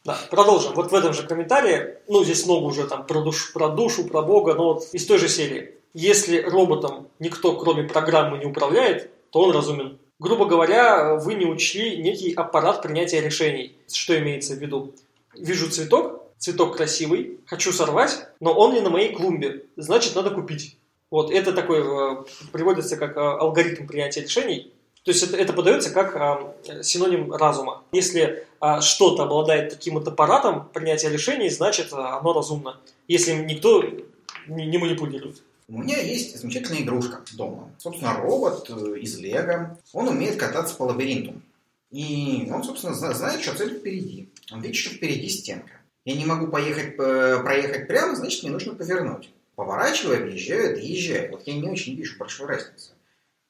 Да, 0.05 0.19
продолжим. 0.31 0.75
Вот 0.75 0.91
в 0.91 0.95
этом 0.95 1.12
же 1.12 1.27
комментарии, 1.27 1.97
ну, 2.09 2.25
здесь 2.25 2.47
много 2.47 2.65
уже 2.65 2.87
там 2.87 3.07
про, 3.07 3.21
душ- 3.21 3.53
про 3.53 3.69
душу, 3.69 4.05
про 4.07 4.23
Бога, 4.23 4.55
но 4.55 4.75
вот 4.75 4.88
из 4.93 5.07
той 5.07 5.19
же 5.19 5.29
серии. 5.29 5.75
Если 5.93 6.41
роботом 6.41 7.09
никто, 7.19 7.57
кроме 7.57 7.85
программы, 7.85 8.38
не 8.38 8.47
управляет, 8.47 9.11
то 9.31 9.41
он 9.41 9.55
разумен. 9.55 9.99
Грубо 10.19 10.47
говоря, 10.47 11.17
вы 11.17 11.35
не 11.35 11.47
учли 11.47 11.99
некий 11.99 12.33
аппарат 12.33 12.83
принятия 12.83 13.21
решений. 13.21 13.77
Что 13.93 14.19
имеется 14.19 14.55
в 14.55 14.59
виду? 14.59 14.95
Вижу 15.35 15.71
цветок, 15.71 16.23
цветок 16.38 16.77
красивый, 16.77 17.41
хочу 17.47 17.73
сорвать, 17.73 18.27
но 18.41 18.53
он 18.53 18.75
не 18.75 18.81
на 18.81 18.91
моей 18.91 19.15
клумбе, 19.15 19.65
значит, 19.77 20.15
надо 20.15 20.31
купить. 20.31 20.77
Вот, 21.11 21.31
это 21.31 21.53
такой, 21.53 21.81
э, 21.81 22.25
приводится 22.53 22.97
как 22.97 23.17
э, 23.17 23.21
алгоритм 23.21 23.87
принятия 23.87 24.23
решений. 24.23 24.73
То 25.09 25.12
есть 25.12 25.25
это, 25.25 25.38
это 25.38 25.55
подается 25.55 25.88
как 25.88 26.15
э, 26.69 26.83
синоним 26.83 27.33
разума. 27.33 27.83
Если 27.93 28.45
а, 28.61 28.83
что-то 28.83 29.23
обладает 29.23 29.71
таким 29.71 29.95
вот 29.95 30.07
аппаратом 30.07 30.69
принятия 30.69 31.09
решений, 31.09 31.49
значит, 31.49 31.95
а, 31.95 32.19
оно 32.19 32.35
разумно. 32.35 32.79
Если 33.07 33.33
никто 33.33 33.83
не, 34.47 34.67
не 34.67 34.77
манипулирует. 34.77 35.43
У 35.67 35.79
меня 35.79 35.99
есть 35.99 36.38
замечательная 36.38 36.83
игрушка 36.83 37.23
дома. 37.33 37.71
Собственно, 37.79 38.19
робот 38.21 38.69
э, 38.69 38.99
из 38.99 39.19
Лего. 39.19 39.79
Он 39.95 40.09
умеет 40.09 40.37
кататься 40.37 40.75
по 40.77 40.83
лабиринту. 40.83 41.41
И 41.91 42.47
он, 42.53 42.62
собственно, 42.62 42.93
зна- 42.93 43.15
знает, 43.15 43.41
что 43.41 43.57
цель 43.57 43.79
впереди. 43.79 44.29
Он 44.53 44.61
видит, 44.61 44.77
что 44.77 44.91
впереди 44.91 45.31
стенка. 45.31 45.73
Я 46.05 46.17
не 46.17 46.27
могу 46.27 46.49
поехать, 46.49 46.97
э, 46.99 47.43
проехать 47.43 47.88
прямо, 47.88 48.15
значит, 48.15 48.43
мне 48.43 48.53
нужно 48.53 48.75
повернуть. 48.75 49.31
Поворачиваю, 49.57 50.23
объезжаю, 50.23 50.77
доезжаю. 50.77 51.31
Вот 51.31 51.47
я 51.47 51.55
не 51.55 51.67
очень 51.67 51.95
вижу 51.95 52.19
большой 52.19 52.47
разницы. 52.47 52.91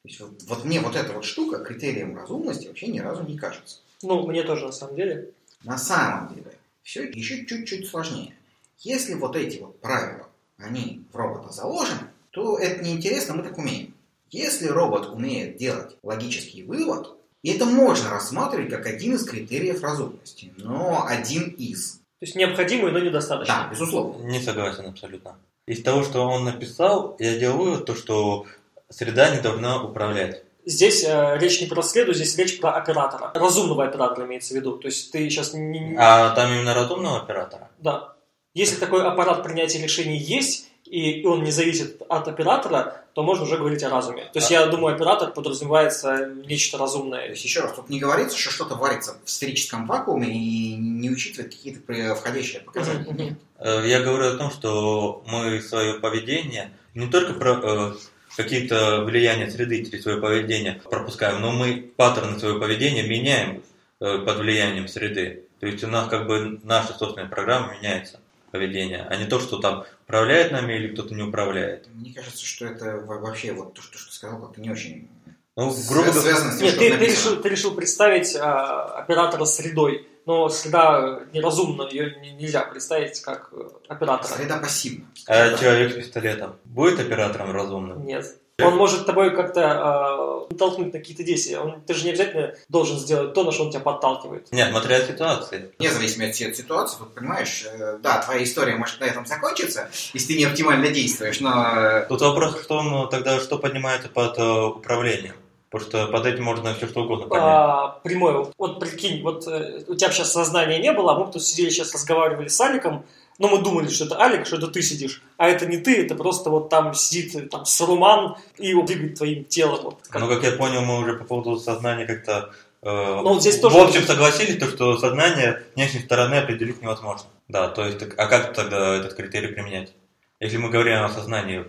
То 0.03 0.09
есть 0.09 0.21
вот, 0.21 0.43
вот 0.47 0.65
мне 0.65 0.81
вот 0.81 0.97
эта 0.97 1.13
вот 1.13 1.25
штука 1.25 1.59
критерием 1.59 2.17
разумности 2.17 2.69
вообще 2.69 2.89
ни 2.89 3.01
разу 3.01 3.25
не 3.25 3.37
кажется. 3.37 3.79
Ну, 4.03 4.27
мне 4.27 4.43
тоже, 4.43 4.67
на 4.67 4.73
самом 4.73 4.97
деле. 4.97 5.31
На 5.65 5.77
самом 5.77 6.35
деле, 6.35 6.53
все 6.83 7.03
еще 7.05 7.45
чуть-чуть 7.45 7.89
сложнее. 7.89 8.35
Если 8.79 9.15
вот 9.15 9.35
эти 9.35 9.59
вот 9.59 9.81
правила, 9.81 10.29
они 10.57 11.03
в 11.13 11.17
робота 11.17 11.53
заложены, 11.53 12.09
то 12.31 12.59
это 12.59 12.85
неинтересно, 12.85 13.35
мы 13.35 13.43
так 13.43 13.59
умеем. 13.59 13.95
Если 14.31 14.67
робот 14.67 15.09
умеет 15.09 15.57
делать 15.57 15.97
логический 16.03 16.63
вывод, 16.63 17.17
и 17.43 17.51
это 17.51 17.65
можно 17.65 18.11
рассматривать 18.11 18.71
как 18.71 18.87
один 18.87 19.15
из 19.15 19.25
критериев 19.25 19.83
разумности, 19.83 20.53
но 20.57 21.05
один 21.07 21.49
из. 21.51 21.95
То 22.21 22.25
есть 22.25 22.37
необходимый, 22.37 22.93
но 22.93 22.99
недостаточно. 22.99 23.55
Да, 23.55 23.71
безусловно. 23.71 24.25
Не 24.25 24.41
согласен 24.41 24.87
абсолютно. 24.87 25.37
Из 25.67 25.83
того, 25.83 26.03
что 26.03 26.23
он 26.23 26.45
написал, 26.45 27.17
я 27.19 27.39
делаю 27.39 27.59
вывод, 27.59 27.87
то, 27.87 27.95
что 27.95 28.47
среда 28.91 29.35
не 29.35 29.41
должна 29.41 29.83
управлять. 29.83 30.43
Здесь 30.65 31.03
э, 31.05 31.39
речь 31.39 31.61
не 31.61 31.67
про 31.67 31.83
среду, 31.83 32.13
здесь 32.13 32.37
речь 32.37 32.61
про 32.61 32.73
оператора. 32.73 33.31
Разумного 33.35 33.85
оператора 33.85 34.27
имеется 34.27 34.53
в 34.53 34.57
виду. 34.57 34.73
То 34.77 34.89
есть 34.89 35.11
ты 35.13 35.29
сейчас 35.31 35.55
не... 35.55 35.97
А 35.99 36.31
там 36.35 36.53
именно 36.53 36.75
разумного 36.75 37.19
оператора? 37.23 37.71
Да. 37.79 38.15
Если 38.55 38.77
такой 38.77 39.03
аппарат 39.05 39.43
принятия 39.43 39.81
решений 39.83 40.19
есть, 40.19 40.69
и 40.85 41.25
он 41.25 41.43
не 41.45 41.51
зависит 41.51 42.03
от 42.09 42.29
оператора, 42.29 43.03
то 43.15 43.23
можно 43.23 43.45
уже 43.45 43.57
говорить 43.57 43.83
о 43.83 43.91
разуме. 43.91 44.25
То 44.33 44.39
есть 44.39 44.51
я 44.51 44.67
думаю, 44.67 44.95
оператор 44.95 45.31
подразумевается 45.33 46.31
нечто 46.47 46.77
То 46.77 46.83
разумное. 46.85 47.29
есть, 47.31 47.45
еще 47.45 47.61
раз, 47.61 47.75
тут 47.75 47.89
не 47.89 47.99
говорится, 48.01 48.37
что 48.39 48.51
что-то 48.51 48.75
варится 48.75 49.17
в 49.25 49.31
сферическом 49.31 49.87
вакууме 49.87 50.29
и 50.29 50.75
не 50.77 51.11
учитывает 51.11 51.55
какие-то 51.55 51.81
при- 51.81 52.15
входящие 52.15 52.63
мгм. 52.75 53.39
Э, 53.59 53.83
Я 53.87 54.01
говорю 54.01 54.35
о 54.35 54.37
том, 54.37 54.51
что 54.51 55.23
мы 55.27 55.61
свое 55.63 55.95
поведение 55.95 56.73
не 56.95 57.07
только 57.07 57.35
про 57.35 57.53
э, 57.63 57.93
какие-то 58.39 59.03
влияния 59.05 59.51
среды 59.51 59.85
через 59.85 60.03
свое 60.05 60.21
поведение 60.21 60.81
пропускаем, 60.89 61.41
но 61.43 61.51
мы 61.53 61.93
паттерны 61.97 62.39
своего 62.39 62.59
поведения 62.61 63.03
меняем 63.07 63.63
э, 64.01 64.19
под 64.19 64.39
влиянием 64.39 64.87
среды. 64.89 65.45
То 65.61 65.67
есть 65.67 65.83
у 65.85 65.89
нас 65.89 66.09
как 66.09 66.27
бы 66.29 66.61
наша 66.63 66.95
собственная 66.95 67.29
программа 67.29 67.77
меняется 67.77 68.21
поведение, 68.53 69.07
а 69.11 69.17
не 69.17 69.27
то, 69.27 69.41
что 69.41 69.59
там 69.59 69.85
управляет 70.07 70.53
нами 70.53 70.73
или 70.75 70.89
кто-то 70.95 71.15
не 71.15 71.23
управляет. 71.23 71.89
Мне 71.93 72.15
кажется, 72.15 72.47
что 72.47 72.67
это 72.67 72.97
во- 73.05 73.19
вообще 73.19 73.53
вот 73.53 73.75
то, 73.75 73.83
что, 73.83 73.99
ты 73.99 74.13
сказал, 74.13 74.41
как-то 74.41 74.61
не 74.61 74.71
очень 74.71 75.09
Ну, 75.57 75.71
свя- 75.71 75.89
грубо 75.89 76.13
говоря, 76.13 76.21
связано 76.23 76.53
с 76.53 76.57
тем, 76.59 76.67
Нет, 76.67 76.75
что 76.75 76.81
ты, 76.81 76.97
ты 76.99 77.07
решил, 77.07 77.43
ты 77.43 77.49
решил 77.49 77.75
представить 77.75 78.37
а, 78.37 78.85
оператора 79.01 79.45
средой, 79.45 80.07
но 80.29 80.51
среда 80.51 81.21
неразумна, 81.33 81.89
ее 81.91 82.15
не- 82.21 82.33
нельзя 82.33 82.61
представить 82.61 83.19
как 83.23 83.49
э, 83.53 83.63
оператора. 83.89 84.31
Среда 84.35 84.59
пассивна. 84.59 85.07
а 85.27 85.57
человек 85.57 85.93
с 85.93 85.95
пистолетом 85.95 86.57
будет 86.67 87.01
оператором 87.01 87.51
разумным? 87.51 88.05
Нет. 88.05 88.27
Он 88.61 88.77
может 88.77 89.07
тобой 89.07 89.35
как-то 89.35 90.49
э, 90.51 90.55
толкнуть 90.57 90.93
на 90.93 90.99
какие-то 90.99 91.23
действия. 91.23 91.61
Он, 91.61 91.81
ты 91.81 91.95
же 91.95 92.05
не 92.05 92.11
обязательно 92.11 92.55
должен 92.69 92.99
сделать 92.99 93.33
то, 93.33 93.45
на 93.45 93.53
что 93.53 93.65
он 93.65 93.71
тебя 93.71 93.81
подталкивает. 93.81 94.53
Нет, 94.53 94.69
смотря 94.71 94.97
от 94.97 95.07
ситуации. 95.07 95.73
Вне 95.79 95.91
зависимости 95.91 96.45
от 96.45 96.57
ситуации, 96.57 96.99
вот 97.01 97.15
понимаешь, 97.15 97.67
э, 97.73 97.99
да, 98.03 98.21
твоя 98.21 98.45
история 98.45 98.77
может 98.77 99.01
на 99.01 99.05
этом 99.05 99.25
закончиться, 99.25 99.89
если 100.13 100.35
ты 100.35 100.39
не 100.39 100.45
оптимально 100.45 100.89
действуешь, 100.89 101.41
но 101.41 101.73
э, 101.75 102.07
Тут 102.07 102.21
вопрос 102.21 102.57
в 102.57 102.67
том, 102.67 103.09
тогда 103.09 103.41
что 103.41 103.59
поднимается 103.59 104.11
под 104.11 104.37
э, 104.39 104.43
управлением? 104.43 105.37
Потому 105.71 105.91
что 105.91 106.07
под 106.07 106.27
этим 106.27 106.45
можно 106.45 106.75
все 106.75 106.87
что 106.87 107.03
угодно 107.03 107.27
понять. 107.27 107.45
А, 107.47 107.89
прямой. 108.03 108.33
Вот, 108.33 108.53
вот 108.57 108.81
прикинь, 108.81 109.23
вот 109.23 109.47
э, 109.47 109.83
у 109.87 109.95
тебя 109.95 110.11
сейчас 110.11 110.33
сознания 110.33 110.79
не 110.79 110.93
было, 110.93 111.15
а 111.15 111.19
мы 111.19 111.31
тут 111.31 111.43
сидели 111.43 111.69
сейчас 111.71 111.93
разговаривали 111.93 112.49
с 112.49 112.59
Аликом, 112.61 113.05
но 113.39 113.49
мы 113.49 113.59
думали, 113.59 113.89
что 113.89 114.07
это 114.07 114.19
Алик, 114.19 114.47
что 114.47 114.57
это 114.57 114.69
ты 114.69 114.81
сидишь, 114.83 115.23
а 115.37 115.49
это 115.49 115.67
не 115.67 115.77
ты, 115.77 116.03
это 116.05 116.15
просто 116.15 116.49
вот 116.51 116.71
там 116.71 116.95
сидит 116.95 117.35
э, 117.37 117.41
там 117.49 117.67
Саруман 117.67 118.37
и 118.57 118.73
вот 118.73 118.87
двигает 118.87 119.17
твоим 119.17 119.45
телом. 119.45 119.81
Вот, 119.83 119.99
как- 120.09 120.23
Ну, 120.23 120.29
как 120.29 120.43
я 120.43 120.53
понял, 120.53 120.81
мы 120.83 121.01
уже 121.01 121.15
по 121.19 121.25
поводу 121.25 121.57
сознания 121.61 122.07
как-то 122.07 122.51
э, 122.83 122.91
Ну, 123.23 123.35
вот 123.35 123.43
здесь 123.43 123.61
тоже- 123.61 123.77
в 123.77 123.81
общем 123.83 124.07
согласились, 124.07 124.59
то, 124.59 124.67
что 124.69 124.97
сознание 124.97 125.65
внешней 125.77 126.01
стороны 126.01 126.37
определить 126.37 126.81
невозможно. 126.81 127.29
Да, 127.49 127.69
то 127.69 127.85
есть, 127.85 127.99
а 128.17 128.27
как 128.27 128.55
тогда 128.55 128.97
этот 128.97 129.13
критерий 129.15 129.49
применять? 129.49 129.93
Если 130.41 130.57
мы 130.57 130.71
говорим 130.71 131.03
о 131.05 131.09
сознании, 131.11 131.67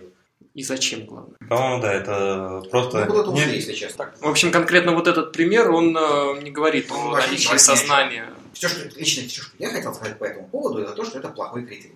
И 0.54 0.62
зачем, 0.64 1.06
главное. 1.06 1.36
по-моему, 1.48 1.80
да, 1.82 1.92
это 1.94 2.62
просто... 2.70 3.00
ну, 3.04 3.06
куда-то 3.06 3.32
не- 3.32 3.40
ушли, 3.42 3.54
если 3.54 3.72
честно. 3.72 4.06
так, 4.06 4.20
В 4.20 4.26
общем, 4.28 4.50
конкретно 4.50 4.92
вот 4.94 5.06
этот 5.06 5.32
пример, 5.32 5.70
он 5.70 5.96
э, 5.96 6.42
не 6.42 6.50
говорит 6.50 6.90
Он 6.90 7.14
о 7.14 7.20
не 7.20 7.26
наличии 7.26 7.42
ни 7.44 7.46
о 7.46 7.50
чем. 7.50 7.58
сознания. 7.60 8.26
Все, 8.52 8.68
что, 8.68 8.88
лично 8.98 9.28
все, 9.28 9.42
что 9.42 9.52
я 9.60 9.68
хотел 9.70 9.94
сказать 9.94 10.18
по 10.18 10.24
этому 10.24 10.48
поводу, 10.48 10.80
это 10.80 10.92
то, 10.92 11.04
что 11.04 11.18
это 11.20 11.28
плохой 11.28 11.64
критерий. 11.64 11.94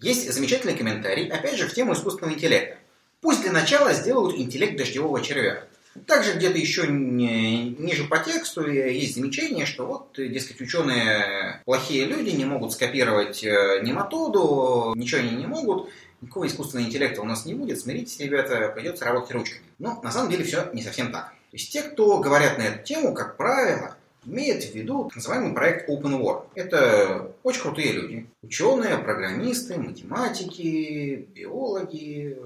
Есть 0.00 0.32
замечательный 0.32 0.76
комментарий, 0.76 1.26
опять 1.28 1.56
же, 1.56 1.66
в 1.66 1.74
тему 1.74 1.92
искусственного 1.94 2.34
интеллекта. 2.34 2.76
Пусть 3.20 3.42
для 3.42 3.50
начала 3.50 3.92
сделают 3.92 4.36
интеллект 4.38 4.76
дождевого 4.78 5.20
червя. 5.20 5.64
Также 6.06 6.34
где-то 6.34 6.56
еще 6.56 6.86
ни- 6.86 7.74
ниже 7.82 8.04
по 8.04 8.18
тексту 8.18 8.64
есть 8.70 9.16
замечание, 9.16 9.66
что 9.66 9.86
вот, 9.86 10.10
дескать, 10.16 10.60
ученые 10.60 11.60
плохие 11.64 12.04
люди 12.04 12.30
не 12.30 12.44
могут 12.44 12.72
скопировать 12.72 13.42
э, 13.42 13.80
нематоду, 13.82 14.92
ничего 14.94 15.20
они 15.22 15.32
не 15.32 15.46
могут, 15.48 15.88
никакого 16.20 16.46
искусственного 16.46 16.86
интеллекта 16.86 17.22
у 17.22 17.24
нас 17.24 17.46
не 17.46 17.54
будет, 17.54 17.80
смиритесь, 17.80 18.18
ребята, 18.20 18.72
придется 18.74 19.04
работать 19.04 19.32
ручками. 19.32 19.64
Но 19.78 20.00
на 20.02 20.10
самом 20.10 20.30
деле 20.30 20.44
все 20.44 20.68
не 20.72 20.82
совсем 20.82 21.12
так. 21.12 21.30
То 21.50 21.56
есть 21.56 21.72
те, 21.72 21.82
кто 21.82 22.18
говорят 22.18 22.58
на 22.58 22.62
эту 22.62 22.84
тему, 22.84 23.14
как 23.14 23.36
правило, 23.36 23.96
имеет 24.26 24.64
в 24.64 24.74
виду 24.74 25.04
так 25.04 25.16
называемый 25.16 25.54
проект 25.54 25.88
Open 25.88 26.20
World. 26.20 26.44
Это 26.54 27.32
очень 27.42 27.62
крутые 27.62 27.92
люди. 27.92 28.26
Ученые, 28.42 28.98
программисты, 28.98 29.78
математики, 29.78 31.26
биологи. 31.34 32.38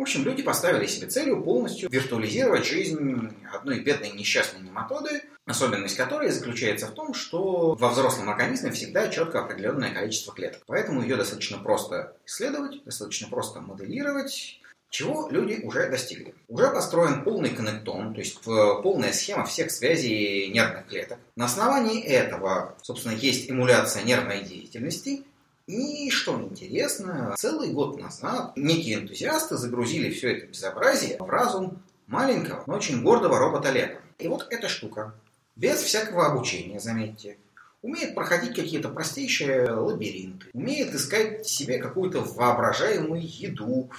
В 0.00 0.02
общем, 0.02 0.24
люди 0.24 0.42
поставили 0.42 0.86
себе 0.86 1.08
целью 1.08 1.42
полностью 1.42 1.90
виртуализировать 1.90 2.64
жизнь 2.64 3.36
одной 3.52 3.80
бедной 3.80 4.12
несчастной 4.12 4.62
нематоды, 4.62 5.20
особенность 5.44 5.94
которой 5.94 6.30
заключается 6.30 6.86
в 6.86 6.92
том, 6.92 7.12
что 7.12 7.74
во 7.74 7.90
взрослом 7.90 8.30
организме 8.30 8.70
всегда 8.70 9.10
четко 9.10 9.40
определенное 9.40 9.92
количество 9.92 10.32
клеток. 10.32 10.62
Поэтому 10.66 11.02
ее 11.02 11.16
достаточно 11.16 11.58
просто 11.58 12.16
исследовать, 12.24 12.82
достаточно 12.84 13.28
просто 13.28 13.60
моделировать, 13.60 14.58
Чего 14.88 15.28
люди 15.30 15.60
уже 15.62 15.90
достигли? 15.90 16.34
Уже 16.48 16.70
построен 16.70 17.22
полный 17.22 17.50
коннектом, 17.50 18.14
то 18.14 18.20
есть 18.20 18.38
э, 18.46 18.82
полная 18.82 19.12
схема 19.12 19.44
всех 19.44 19.70
связей 19.70 20.48
нервных 20.48 20.86
клеток. 20.86 21.18
На 21.36 21.44
основании 21.44 22.02
этого, 22.02 22.74
собственно, 22.82 23.12
есть 23.12 23.50
эмуляция 23.50 24.02
нервной 24.02 24.42
деятельности. 24.44 25.24
И, 25.70 26.10
что 26.10 26.40
интересно, 26.40 27.36
целый 27.38 27.70
год 27.70 28.00
назад 28.00 28.56
некие 28.56 28.96
энтузиасты 28.96 29.56
загрузили 29.56 30.10
все 30.10 30.32
это 30.32 30.46
безобразие 30.46 31.16
в 31.20 31.30
разум 31.30 31.80
маленького, 32.08 32.64
но 32.66 32.74
очень 32.74 33.04
гордого 33.04 33.38
робота 33.38 33.70
Лего. 33.70 34.00
И 34.18 34.26
вот 34.26 34.48
эта 34.50 34.68
штука, 34.68 35.14
без 35.54 35.78
всякого 35.78 36.26
обучения, 36.26 36.80
заметьте, 36.80 37.38
умеет 37.82 38.16
проходить 38.16 38.56
какие-то 38.56 38.88
простейшие 38.88 39.70
лабиринты, 39.70 40.46
умеет 40.54 40.92
искать 40.92 41.46
себе 41.46 41.78
какую-то 41.78 42.22
воображаемую 42.22 43.22
еду, 43.24 43.90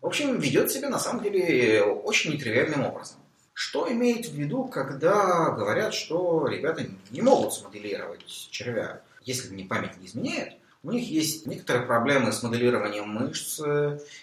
в 0.00 0.06
общем, 0.06 0.38
ведет 0.38 0.70
себя 0.70 0.90
на 0.90 1.00
самом 1.00 1.24
деле 1.24 1.82
очень 1.82 2.34
нетривиальным 2.34 2.84
образом. 2.84 3.16
Что 3.52 3.90
имеет 3.90 4.26
в 4.26 4.32
виду, 4.32 4.66
когда 4.66 5.50
говорят, 5.50 5.92
что 5.92 6.46
ребята 6.46 6.86
не 7.10 7.20
могут 7.20 7.52
смоделировать 7.52 8.48
червя? 8.52 9.00
Если 9.22 9.52
мне 9.52 9.64
память 9.64 9.98
не 9.98 10.06
изменяет, 10.06 10.54
у 10.86 10.92
них 10.92 11.10
есть 11.10 11.46
некоторые 11.46 11.84
проблемы 11.84 12.30
с 12.30 12.42
моделированием 12.44 13.08
мышц, 13.08 13.60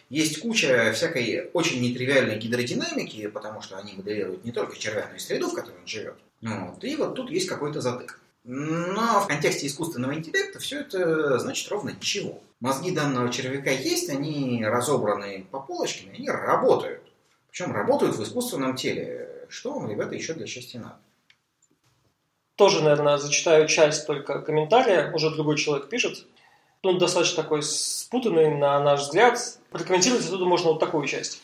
есть 0.09 0.39
куча 0.39 0.93
всякой 0.95 1.49
очень 1.51 1.81
нетривиальной 1.81 2.37
гидродинамики, 2.37 3.27
потому 3.27 3.61
что 3.61 3.77
они 3.77 3.93
моделируют 3.93 4.45
не 4.45 4.53
только 4.53 4.77
червя, 4.77 5.07
но 5.09 5.17
и 5.17 5.19
среду, 5.19 5.49
в 5.49 5.53
которой 5.53 5.79
он 5.81 5.87
живет. 5.87 6.15
Вот. 6.41 6.81
И 6.83 6.95
вот 6.95 7.15
тут 7.15 7.29
есть 7.29 7.49
какой-то 7.49 7.81
затык. 7.81 8.19
Но 8.45 9.19
в 9.19 9.27
контексте 9.27 9.67
искусственного 9.67 10.15
интеллекта 10.15 10.59
все 10.59 10.79
это 10.79 11.37
значит 11.39 11.69
ровно 11.69 11.89
ничего. 11.89 12.41
Мозги 12.61 12.91
данного 12.91 13.31
червяка 13.31 13.71
есть, 13.71 14.09
они 14.09 14.63
разобраны 14.65 15.45
по 15.51 15.59
полочкам, 15.59 16.11
они 16.13 16.29
работают. 16.29 17.01
Причем 17.49 17.73
работают 17.73 18.15
в 18.15 18.23
искусственном 18.23 18.75
теле. 18.77 19.47
Что 19.49 19.73
вам, 19.73 19.89
ребята, 19.89 20.15
еще 20.15 20.33
для 20.33 20.47
счастья 20.47 20.79
надо? 20.79 20.97
Тоже, 22.55 22.81
наверное, 22.81 23.17
зачитаю 23.17 23.67
часть 23.67 24.07
только 24.07 24.39
комментария. 24.39 25.11
Уже 25.11 25.29
другой 25.29 25.57
человек 25.57 25.89
пишет. 25.89 26.25
Он 26.83 26.97
достаточно 26.97 27.41
такой 27.41 27.63
спутанный, 27.63 28.55
на 28.55 28.79
наш 28.79 29.01
взгляд. 29.01 29.39
Прокомментировать 29.71 30.25
оттуда 30.25 30.45
можно 30.45 30.71
вот 30.71 30.79
такую 30.79 31.07
часть. 31.07 31.41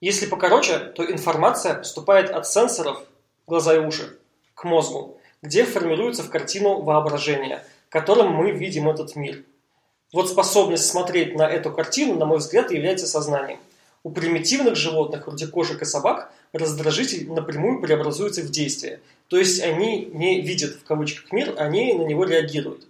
Если 0.00 0.26
покороче, 0.26 0.78
то 0.78 1.10
информация 1.10 1.74
поступает 1.74 2.30
от 2.30 2.46
сенсоров, 2.46 3.02
глаза 3.46 3.74
и 3.74 3.78
уши, 3.78 4.18
к 4.54 4.64
мозгу 4.64 5.18
где 5.44 5.66
формируется 5.66 6.22
в 6.22 6.30
картину 6.30 6.80
воображение, 6.80 7.62
которым 7.90 8.32
мы 8.32 8.50
видим 8.50 8.88
этот 8.88 9.14
мир. 9.14 9.44
Вот 10.10 10.30
способность 10.30 10.86
смотреть 10.86 11.36
на 11.36 11.46
эту 11.46 11.70
картину, 11.70 12.14
на 12.14 12.24
мой 12.24 12.38
взгляд, 12.38 12.70
является 12.70 13.06
сознанием. 13.06 13.58
У 14.04 14.10
примитивных 14.10 14.74
животных, 14.74 15.26
вроде 15.26 15.46
кошек 15.46 15.80
и 15.82 15.84
собак, 15.84 16.32
раздражитель 16.54 17.30
напрямую 17.30 17.82
преобразуется 17.82 18.40
в 18.40 18.50
действие. 18.50 19.00
То 19.28 19.36
есть 19.36 19.62
они 19.62 20.06
не 20.14 20.40
видят, 20.40 20.76
в 20.76 20.84
кавычках, 20.84 21.30
мир, 21.30 21.54
они 21.58 21.92
на 21.92 22.02
него 22.02 22.24
реагируют. 22.24 22.86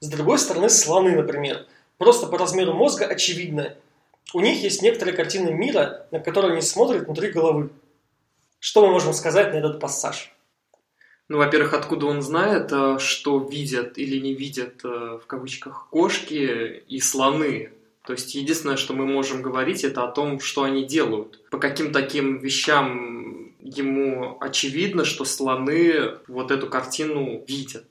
С 0.00 0.08
другой 0.08 0.38
стороны, 0.38 0.68
слоны, 0.68 1.16
например, 1.16 1.66
просто 1.96 2.26
по 2.26 2.38
размеру 2.38 2.72
мозга 2.72 3.06
очевидно. 3.06 3.74
У 4.32 4.40
них 4.40 4.62
есть 4.62 4.82
некоторые 4.82 5.16
картины 5.16 5.52
мира, 5.52 6.06
на 6.10 6.20
которые 6.20 6.52
они 6.52 6.62
смотрят 6.62 7.04
внутри 7.04 7.30
головы. 7.30 7.70
Что 8.60 8.86
мы 8.86 8.92
можем 8.92 9.12
сказать 9.12 9.52
на 9.52 9.58
этот 9.58 9.80
пассаж? 9.80 10.34
Ну, 11.28 11.38
во-первых, 11.38 11.74
откуда 11.74 12.06
он 12.06 12.22
знает, 12.22 12.72
э, 12.72 12.98
что 12.98 13.38
видят 13.38 13.98
или 13.98 14.18
не 14.18 14.34
видят, 14.34 14.84
э, 14.84 15.18
в 15.22 15.26
кавычках, 15.26 15.88
кошки 15.90 16.82
и 16.88 17.00
слоны. 17.00 17.70
То 18.06 18.14
есть 18.14 18.34
единственное, 18.34 18.78
что 18.78 18.94
мы 18.94 19.04
можем 19.04 19.42
говорить, 19.42 19.84
это 19.84 20.04
о 20.04 20.10
том, 20.10 20.40
что 20.40 20.62
они 20.62 20.84
делают. 20.84 21.44
По 21.50 21.58
каким 21.58 21.92
таким 21.92 22.38
вещам 22.38 23.52
ему 23.60 24.38
очевидно, 24.40 25.04
что 25.04 25.26
слоны 25.26 26.16
вот 26.28 26.50
эту 26.50 26.68
картину 26.68 27.44
видят. 27.46 27.84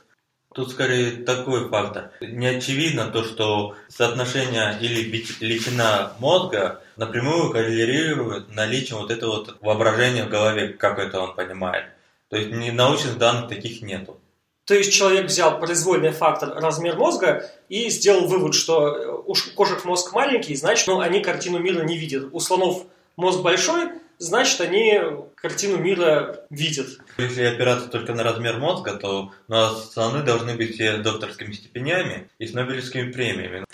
Тут 0.58 0.72
скорее 0.72 1.12
такой 1.12 1.70
фактор. 1.70 2.10
Не 2.20 2.48
очевидно 2.48 3.12
то, 3.12 3.24
что 3.24 3.76
соотношение 3.90 4.76
или 4.82 5.02
величина 5.40 6.14
мозга 6.18 6.82
напрямую 6.96 7.52
коррелирует 7.52 8.56
наличием 8.56 8.98
вот 8.98 9.12
этого 9.12 9.36
вот 9.36 9.58
воображения 9.62 10.24
в 10.24 10.30
голове, 10.30 10.70
как 10.70 10.98
это 10.98 11.20
он 11.20 11.36
понимает. 11.36 11.86
То 12.30 12.38
есть 12.38 12.50
ни 12.50 12.72
научных 12.72 13.20
данных 13.20 13.50
таких 13.50 13.84
нету. 13.84 14.18
То 14.66 14.74
есть 14.74 14.92
человек 14.92 15.28
взял 15.28 15.60
произвольный 15.60 16.10
фактор 16.10 16.56
размер 16.56 16.96
мозга 16.96 17.48
и 17.70 17.92
сделал 17.92 18.26
вывод, 18.26 18.56
что 18.56 18.88
э, 18.88 19.12
у 19.28 19.36
кошек 19.54 19.86
мозг 19.86 20.12
маленький, 20.14 20.56
значит, 20.56 20.88
ну, 20.88 21.02
они 21.02 21.20
картину 21.20 21.60
мира 21.60 21.84
не 21.84 22.00
видят. 22.00 22.30
У 22.32 22.40
слонов 22.40 22.88
мозг 23.16 23.42
большой, 23.42 23.92
значит, 24.18 24.62
они 24.62 25.00
картину 25.36 25.78
мира 25.78 26.46
видят. 26.50 26.88
Если 27.18 27.44
опираться 27.44 27.88
только 27.88 28.14
на 28.14 28.24
размер 28.24 28.58
мозга, 28.58 28.94
то 28.94 29.32
у 29.48 29.52
нас 29.52 29.94
слоны 29.94 30.24
должны 30.24 30.56
быть 30.56 30.74
все 30.76 30.98
докторскими 30.98 31.54
степенями 31.54 32.30
и 32.40 32.48
с 32.48 32.54
Нобелевскими 32.54 33.12
премиями. 33.12 33.66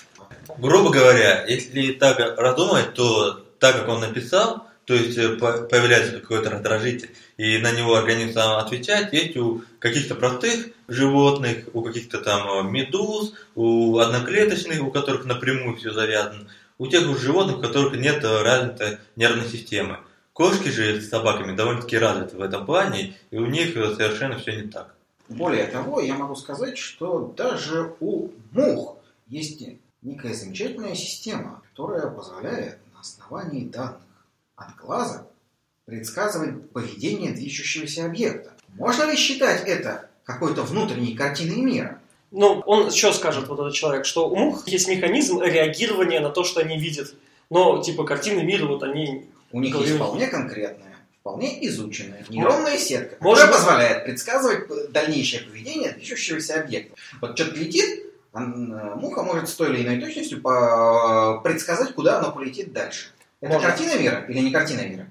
Грубо 0.57 0.91
говоря, 0.91 1.45
если 1.45 1.93
так 1.93 2.19
раздумать, 2.37 2.93
то 2.93 3.45
так, 3.59 3.77
как 3.77 3.87
он 3.87 4.01
написал, 4.01 4.67
то 4.85 4.93
есть 4.93 5.17
э, 5.17 5.37
появляется 5.37 6.19
какой-то 6.19 6.49
раздражитель, 6.49 7.09
и 7.37 7.57
на 7.59 7.71
него 7.71 7.95
организм 7.95 8.33
сам 8.33 8.57
отвечает, 8.57 9.13
есть 9.13 9.37
у 9.37 9.63
каких-то 9.79 10.15
простых 10.15 10.67
животных, 10.89 11.65
у 11.73 11.81
каких-то 11.81 12.19
там 12.19 12.67
э, 12.67 12.69
медуз, 12.69 13.33
у 13.55 13.97
одноклеточных, 13.97 14.83
у 14.83 14.91
которых 14.91 15.23
напрямую 15.25 15.77
все 15.77 15.91
завязано, 15.91 16.49
у 16.77 16.87
тех 16.87 17.09
у 17.09 17.15
животных, 17.15 17.59
у 17.59 17.61
которых 17.61 17.97
нет 17.97 18.23
э, 18.23 18.41
развитой 18.41 18.97
нервной 19.15 19.47
системы. 19.47 19.99
Кошки 20.33 20.69
же 20.69 20.99
с 20.99 21.09
собаками 21.09 21.55
довольно-таки 21.55 21.97
развиты 21.97 22.37
в 22.37 22.41
этом 22.41 22.65
плане, 22.65 23.15
и 23.29 23.37
у 23.37 23.45
них 23.45 23.73
совершенно 23.73 24.39
все 24.39 24.61
не 24.61 24.67
так. 24.67 24.95
Более 25.29 25.65
того, 25.65 26.01
я 26.01 26.15
могу 26.15 26.35
сказать, 26.35 26.77
что 26.77 27.33
даже 27.37 27.95
у 27.99 28.29
мух 28.51 28.97
есть 29.27 29.63
некая 30.01 30.33
замечательная 30.33 30.95
система, 30.95 31.61
которая 31.69 32.07
позволяет 32.07 32.79
на 32.93 33.01
основании 33.01 33.65
данных 33.65 34.01
от 34.55 34.75
глаза 34.75 35.27
предсказывать 35.85 36.71
поведение 36.71 37.31
движущегося 37.31 38.05
объекта. 38.05 38.53
Можно 38.69 39.09
ли 39.09 39.15
считать 39.15 39.67
это 39.67 40.09
какой-то 40.23 40.63
внутренней 40.63 41.15
картиной 41.15 41.61
мира? 41.61 41.99
Ну, 42.31 42.63
он 42.65 42.89
что 42.89 43.13
скажет, 43.13 43.47
вот 43.47 43.59
этот 43.59 43.73
человек, 43.73 44.05
что 44.05 44.27
у 44.29 44.35
мух 44.35 44.67
есть 44.67 44.87
механизм 44.87 45.41
реагирования 45.41 46.19
на 46.19 46.29
то, 46.29 46.43
что 46.43 46.61
они 46.61 46.79
видят. 46.79 47.13
Но, 47.51 47.83
типа, 47.83 48.03
картины 48.03 48.43
мира, 48.43 48.65
вот 48.65 48.81
они... 48.81 49.27
У 49.53 49.61
них 49.61 49.73
есть 49.75 49.95
вполне 49.95 50.27
конкретная, 50.27 50.97
вполне 51.21 51.65
изученная 51.67 52.25
нейронная 52.27 52.77
сетка, 52.77 53.15
которая 53.15 53.45
Может... 53.45 53.51
позволяет 53.51 54.03
предсказывать 54.03 54.91
дальнейшее 54.91 55.43
поведение 55.43 55.91
движущегося 55.91 56.59
объекта. 56.59 56.95
Вот 57.21 57.37
что-то 57.39 57.55
летит, 57.55 58.03
муха 58.33 59.23
может 59.23 59.47
с 59.47 59.53
той 59.53 59.69
или 59.69 59.83
иной 59.83 60.01
точностью 60.01 60.41
предсказать, 60.41 61.93
куда 61.93 62.19
оно 62.19 62.31
полетит 62.31 62.73
дальше. 62.73 63.11
Это 63.41 63.53
Может. 63.53 63.69
картина 63.69 63.99
мира 63.99 64.25
или 64.27 64.39
не 64.39 64.51
картина 64.51 64.81
мира? 64.81 65.07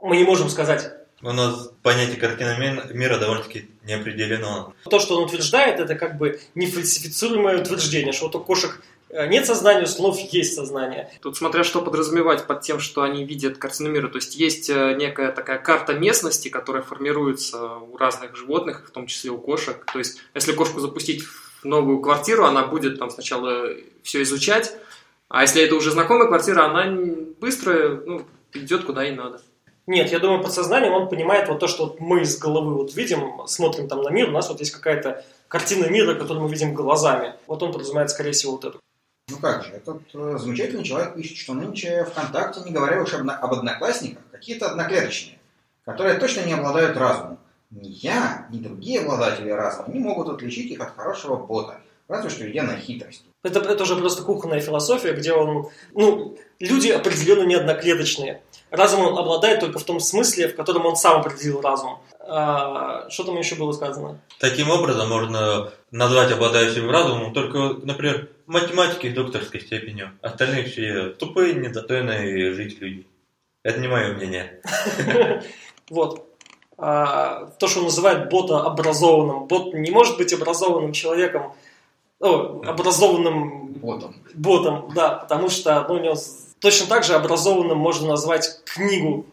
Мы 0.00 0.16
не 0.16 0.24
можем 0.24 0.48
сказать. 0.48 0.92
У 1.22 1.30
нас 1.30 1.70
понятие 1.82 2.16
картины 2.16 2.56
мира 2.92 3.18
довольно-таки 3.18 3.68
не 3.84 3.92
определено. 3.92 4.72
То, 4.88 4.98
что 4.98 5.16
он 5.18 5.24
утверждает, 5.24 5.78
это 5.78 5.94
как 5.94 6.16
бы 6.16 6.40
нефальсифицируемое 6.54 7.60
утверждение, 7.60 8.12
что 8.12 8.26
вот 8.26 8.36
у 8.36 8.40
кошек 8.40 8.82
нет 9.12 9.46
сознания, 9.46 9.82
у 9.82 9.86
слонов 9.86 10.18
есть 10.18 10.54
сознание. 10.54 11.10
Тут 11.20 11.36
смотря 11.36 11.64
что 11.64 11.82
подразумевать 11.82 12.46
под 12.46 12.60
тем, 12.60 12.78
что 12.78 13.02
они 13.02 13.24
видят 13.24 13.58
картину 13.58 13.90
мира. 13.90 14.08
То 14.08 14.16
есть 14.16 14.36
есть 14.36 14.70
э, 14.70 14.94
некая 14.94 15.32
такая 15.32 15.58
карта 15.58 15.94
местности, 15.94 16.48
которая 16.48 16.82
формируется 16.82 17.76
у 17.76 17.96
разных 17.96 18.36
животных, 18.36 18.84
в 18.86 18.90
том 18.90 19.06
числе 19.06 19.30
у 19.30 19.38
кошек. 19.38 19.84
То 19.92 19.98
есть 19.98 20.18
если 20.34 20.52
кошку 20.52 20.80
запустить 20.80 21.24
в 21.24 21.64
новую 21.64 22.00
квартиру, 22.00 22.44
она 22.44 22.66
будет 22.66 22.98
там 22.98 23.10
сначала 23.10 23.68
все 24.02 24.22
изучать, 24.22 24.72
а 25.28 25.42
если 25.42 25.62
это 25.62 25.76
уже 25.76 25.90
знакомая 25.90 26.26
квартира, 26.26 26.64
она 26.64 26.86
быстро 27.40 28.02
ну, 28.04 28.22
идет 28.52 28.84
куда 28.84 29.06
и 29.06 29.12
надо. 29.12 29.40
Нет, 29.86 30.12
я 30.12 30.18
думаю, 30.18 30.42
подсознанием 30.42 30.92
он 30.92 31.08
понимает 31.08 31.48
вот 31.48 31.58
то, 31.58 31.66
что 31.66 31.86
вот 31.86 32.00
мы 32.00 32.22
из 32.22 32.38
головы 32.38 32.74
вот 32.74 32.94
видим, 32.94 33.46
смотрим 33.46 33.88
там 33.88 34.02
на 34.02 34.10
мир, 34.10 34.28
у 34.28 34.32
нас 34.32 34.48
вот 34.48 34.60
есть 34.60 34.72
какая-то 34.72 35.24
картина 35.48 35.86
мира, 35.86 36.14
которую 36.14 36.44
мы 36.44 36.50
видим 36.50 36.74
глазами. 36.74 37.34
Вот 37.46 37.62
он 37.62 37.72
подразумевает, 37.72 38.10
скорее 38.10 38.32
всего, 38.32 38.52
вот 38.52 38.64
эту. 38.64 38.80
Ну 39.30 39.38
как 39.38 39.64
же, 39.64 39.72
этот 39.72 40.02
э, 40.14 40.36
замечательный 40.38 40.84
человек 40.84 41.14
пишет, 41.14 41.36
что 41.36 41.54
нынче 41.54 42.04
ВКонтакте, 42.04 42.60
не 42.60 42.72
говоря 42.72 43.02
уж 43.02 43.14
об, 43.14 43.28
об 43.28 43.52
одноклассниках, 43.52 44.22
какие-то 44.30 44.70
одноклеточные, 44.70 45.38
которые 45.84 46.18
точно 46.18 46.42
не 46.42 46.52
обладают 46.52 46.96
разумом. 46.96 47.38
Ни 47.70 47.88
я, 47.88 48.48
ни 48.50 48.58
другие 48.58 49.00
обладатели 49.00 49.50
разума 49.50 49.88
не 49.88 50.00
могут 50.00 50.28
отличить 50.28 50.70
их 50.70 50.80
от 50.80 50.96
хорошего 50.96 51.36
бота, 51.36 51.80
разве 52.08 52.30
что 52.30 52.50
идя 52.50 52.64
на 52.64 52.76
хитрость. 52.76 53.24
Это, 53.42 53.60
это 53.60 53.84
уже 53.84 53.96
просто 53.96 54.22
кухонная 54.22 54.60
философия, 54.60 55.12
где 55.12 55.32
он... 55.32 55.68
Ну, 55.94 56.36
люди 56.58 56.88
определенно 56.88 57.44
не 57.44 57.54
одноклеточные. 57.54 58.42
Разум 58.70 59.00
он 59.00 59.18
обладает 59.18 59.60
только 59.60 59.78
в 59.78 59.84
том 59.84 59.98
смысле, 60.00 60.48
в 60.48 60.56
котором 60.56 60.86
он 60.86 60.96
сам 60.96 61.20
определил 61.20 61.60
разум. 61.60 62.00
А, 62.20 63.08
что 63.08 63.24
там 63.24 63.36
еще 63.38 63.56
было 63.56 63.72
сказано? 63.72 64.20
Таким 64.38 64.70
образом 64.70 65.08
можно 65.08 65.72
назвать 65.90 66.30
обладающим 66.30 66.88
разумом 66.90 67.32
только, 67.32 67.58
например, 67.84 68.28
математики 68.50 69.10
с 69.10 69.14
докторской 69.14 69.60
степенью. 69.60 70.10
Остальные 70.22 70.64
все 70.64 71.10
тупые, 71.10 71.54
недостойные 71.54 72.52
жить 72.52 72.80
люди. 72.80 73.06
Это 73.62 73.80
не 73.80 73.88
мое 73.88 74.14
мнение. 74.14 74.60
Вот. 75.90 76.24
А, 76.78 77.46
то, 77.58 77.66
что 77.66 77.80
он 77.80 77.86
называет 77.86 78.30
бота 78.30 78.60
образованным. 78.60 79.46
Бот 79.46 79.74
не 79.74 79.90
может 79.90 80.16
быть 80.18 80.32
образованным 80.32 80.92
человеком, 80.92 81.52
о, 82.20 82.62
образованным 82.64 83.72
Ботом. 83.72 84.14
ботом, 84.34 84.92
да, 84.94 85.10
потому 85.10 85.48
что 85.48 85.84
ну, 85.88 85.94
у 85.94 85.98
него 85.98 86.14
точно 86.60 86.86
так 86.86 87.02
же 87.02 87.14
образованным 87.14 87.76
можно 87.76 88.06
назвать 88.06 88.60
книгу. 88.66 89.26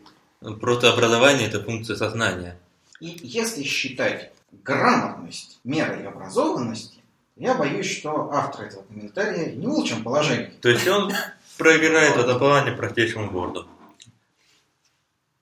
Просто 0.59 0.91
образование– 0.91 1.47
это 1.49 1.63
функция 1.63 1.95
сознания. 1.95 2.57
И 2.99 3.19
если 3.21 3.61
считать 3.61 4.31
грамотность 4.63 5.59
мерой 5.63 6.07
образованности, 6.07 6.96
я 7.39 7.53
боюсь, 7.55 7.89
что 7.99 8.29
автор 8.31 8.65
этого 8.65 8.83
комментария 8.83 9.51
не 9.51 9.65
в 9.67 9.69
лучшем 9.69 10.03
положении. 10.03 10.51
То 10.61 10.69
есть 10.69 10.87
он 10.87 11.11
проиграет 11.57 12.15
в 12.15 12.19
этом 12.19 12.39
плане 12.39 12.71
простейшему 12.71 13.31
борду. 13.31 13.67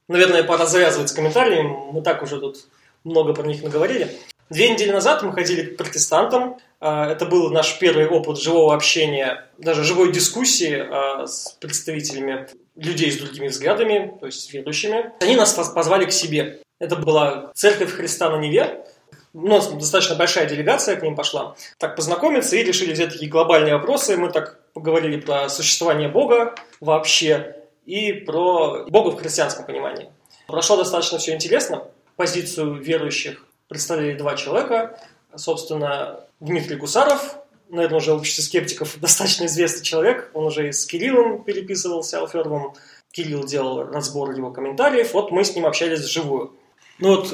Наверное, 0.08 0.44
пора 0.44 0.66
завязывать 0.66 1.10
с 1.10 1.14
комментариями, 1.14 1.76
мы 1.92 2.02
так 2.02 2.22
уже 2.22 2.40
тут 2.40 2.68
много 3.04 3.34
про 3.34 3.48
них 3.48 3.64
наговорили. 3.64 4.12
Две 4.50 4.70
недели 4.70 4.92
назад 4.92 5.24
мы 5.24 5.34
ходили 5.34 5.64
к 5.64 5.78
протестантам. 5.78 6.58
А, 6.80 7.10
Это 7.12 7.26
был 7.26 7.50
наш 7.52 7.80
первый 7.80 8.08
опыт 8.08 8.38
живого 8.40 8.76
общения, 8.76 9.48
даже 9.58 9.84
живой 9.84 10.12
дискуссии 10.12 10.78
а, 10.78 11.26
с 11.26 11.58
представителями 11.60 12.48
людей 12.76 13.12
с 13.12 13.18
другими 13.18 13.48
взглядами, 13.48 14.16
то 14.20 14.28
есть 14.28 14.42
с 14.42 14.54
верующими. 14.54 15.12
Они 15.22 15.36
нас 15.36 15.54
поз- 15.54 15.70
позвали 15.70 16.06
к 16.06 16.12
себе. 16.12 16.60
Это 16.78 16.96
была 16.96 17.52
церковь 17.56 17.92
Христа 17.94 18.30
на 18.30 18.38
Неве. 18.38 18.86
У 19.36 19.48
нас 19.50 19.68
достаточно 19.68 20.16
большая 20.16 20.48
делегация 20.48 20.96
к 20.96 21.04
ним 21.04 21.14
пошла. 21.14 21.58
Так 21.78 21.98
познакомиться 21.98 22.56
и 22.56 22.64
решили 22.64 22.94
взять 22.94 23.12
такие 23.12 23.30
глобальные 23.30 23.76
вопросы. 23.76 24.16
Мы 24.16 24.32
так 24.32 24.62
поговорили 24.72 25.20
про 25.20 25.50
существование 25.50 26.08
Бога 26.08 26.56
вообще 26.80 27.58
и 27.86 28.14
про 28.14 28.86
Бога 28.88 29.10
в 29.10 29.18
христианском 29.18 29.66
понимании. 29.66 30.10
Прошло 30.48 30.78
достаточно 30.78 31.18
все 31.18 31.34
интересно. 31.36 31.86
Позицию 32.16 32.76
верующих 32.76 33.46
представляли 33.68 34.14
два 34.14 34.38
человека. 34.38 34.98
Собственно, 35.36 36.22
Дмитрий 36.40 36.78
Гусаров, 36.78 37.36
наверное, 37.68 37.98
уже 37.98 38.14
в 38.14 38.20
обществе 38.20 38.42
скептиков 38.42 38.98
достаточно 39.02 39.48
известный 39.48 39.84
человек. 39.84 40.32
Он 40.34 40.46
уже 40.46 40.70
и 40.70 40.72
с 40.72 40.86
Кириллом 40.86 41.44
переписывался, 41.44 42.20
Алферовым. 42.20 42.74
Кирилл 43.12 43.44
делал 43.44 43.84
разбор 43.84 44.32
его 44.32 44.52
комментариев. 44.52 45.14
Вот 45.14 45.32
мы 45.32 45.44
с 45.44 45.54
ним 45.54 45.66
общались 45.66 46.00
вживую. 46.00 46.54
Ну 47.00 47.18
вот, 47.18 47.34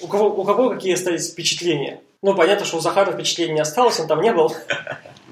у 0.00 0.08
кого, 0.08 0.28
у 0.28 0.44
кого 0.44 0.70
какие 0.70 0.94
остались 0.94 1.30
впечатления? 1.30 2.00
Ну, 2.22 2.34
понятно, 2.34 2.64
что 2.64 2.76
у 2.76 2.80
Захара 2.80 3.12
впечатлений 3.12 3.54
не 3.54 3.60
осталось, 3.60 3.98
он 3.98 4.06
там 4.06 4.20
не 4.20 4.32
был. 4.32 4.54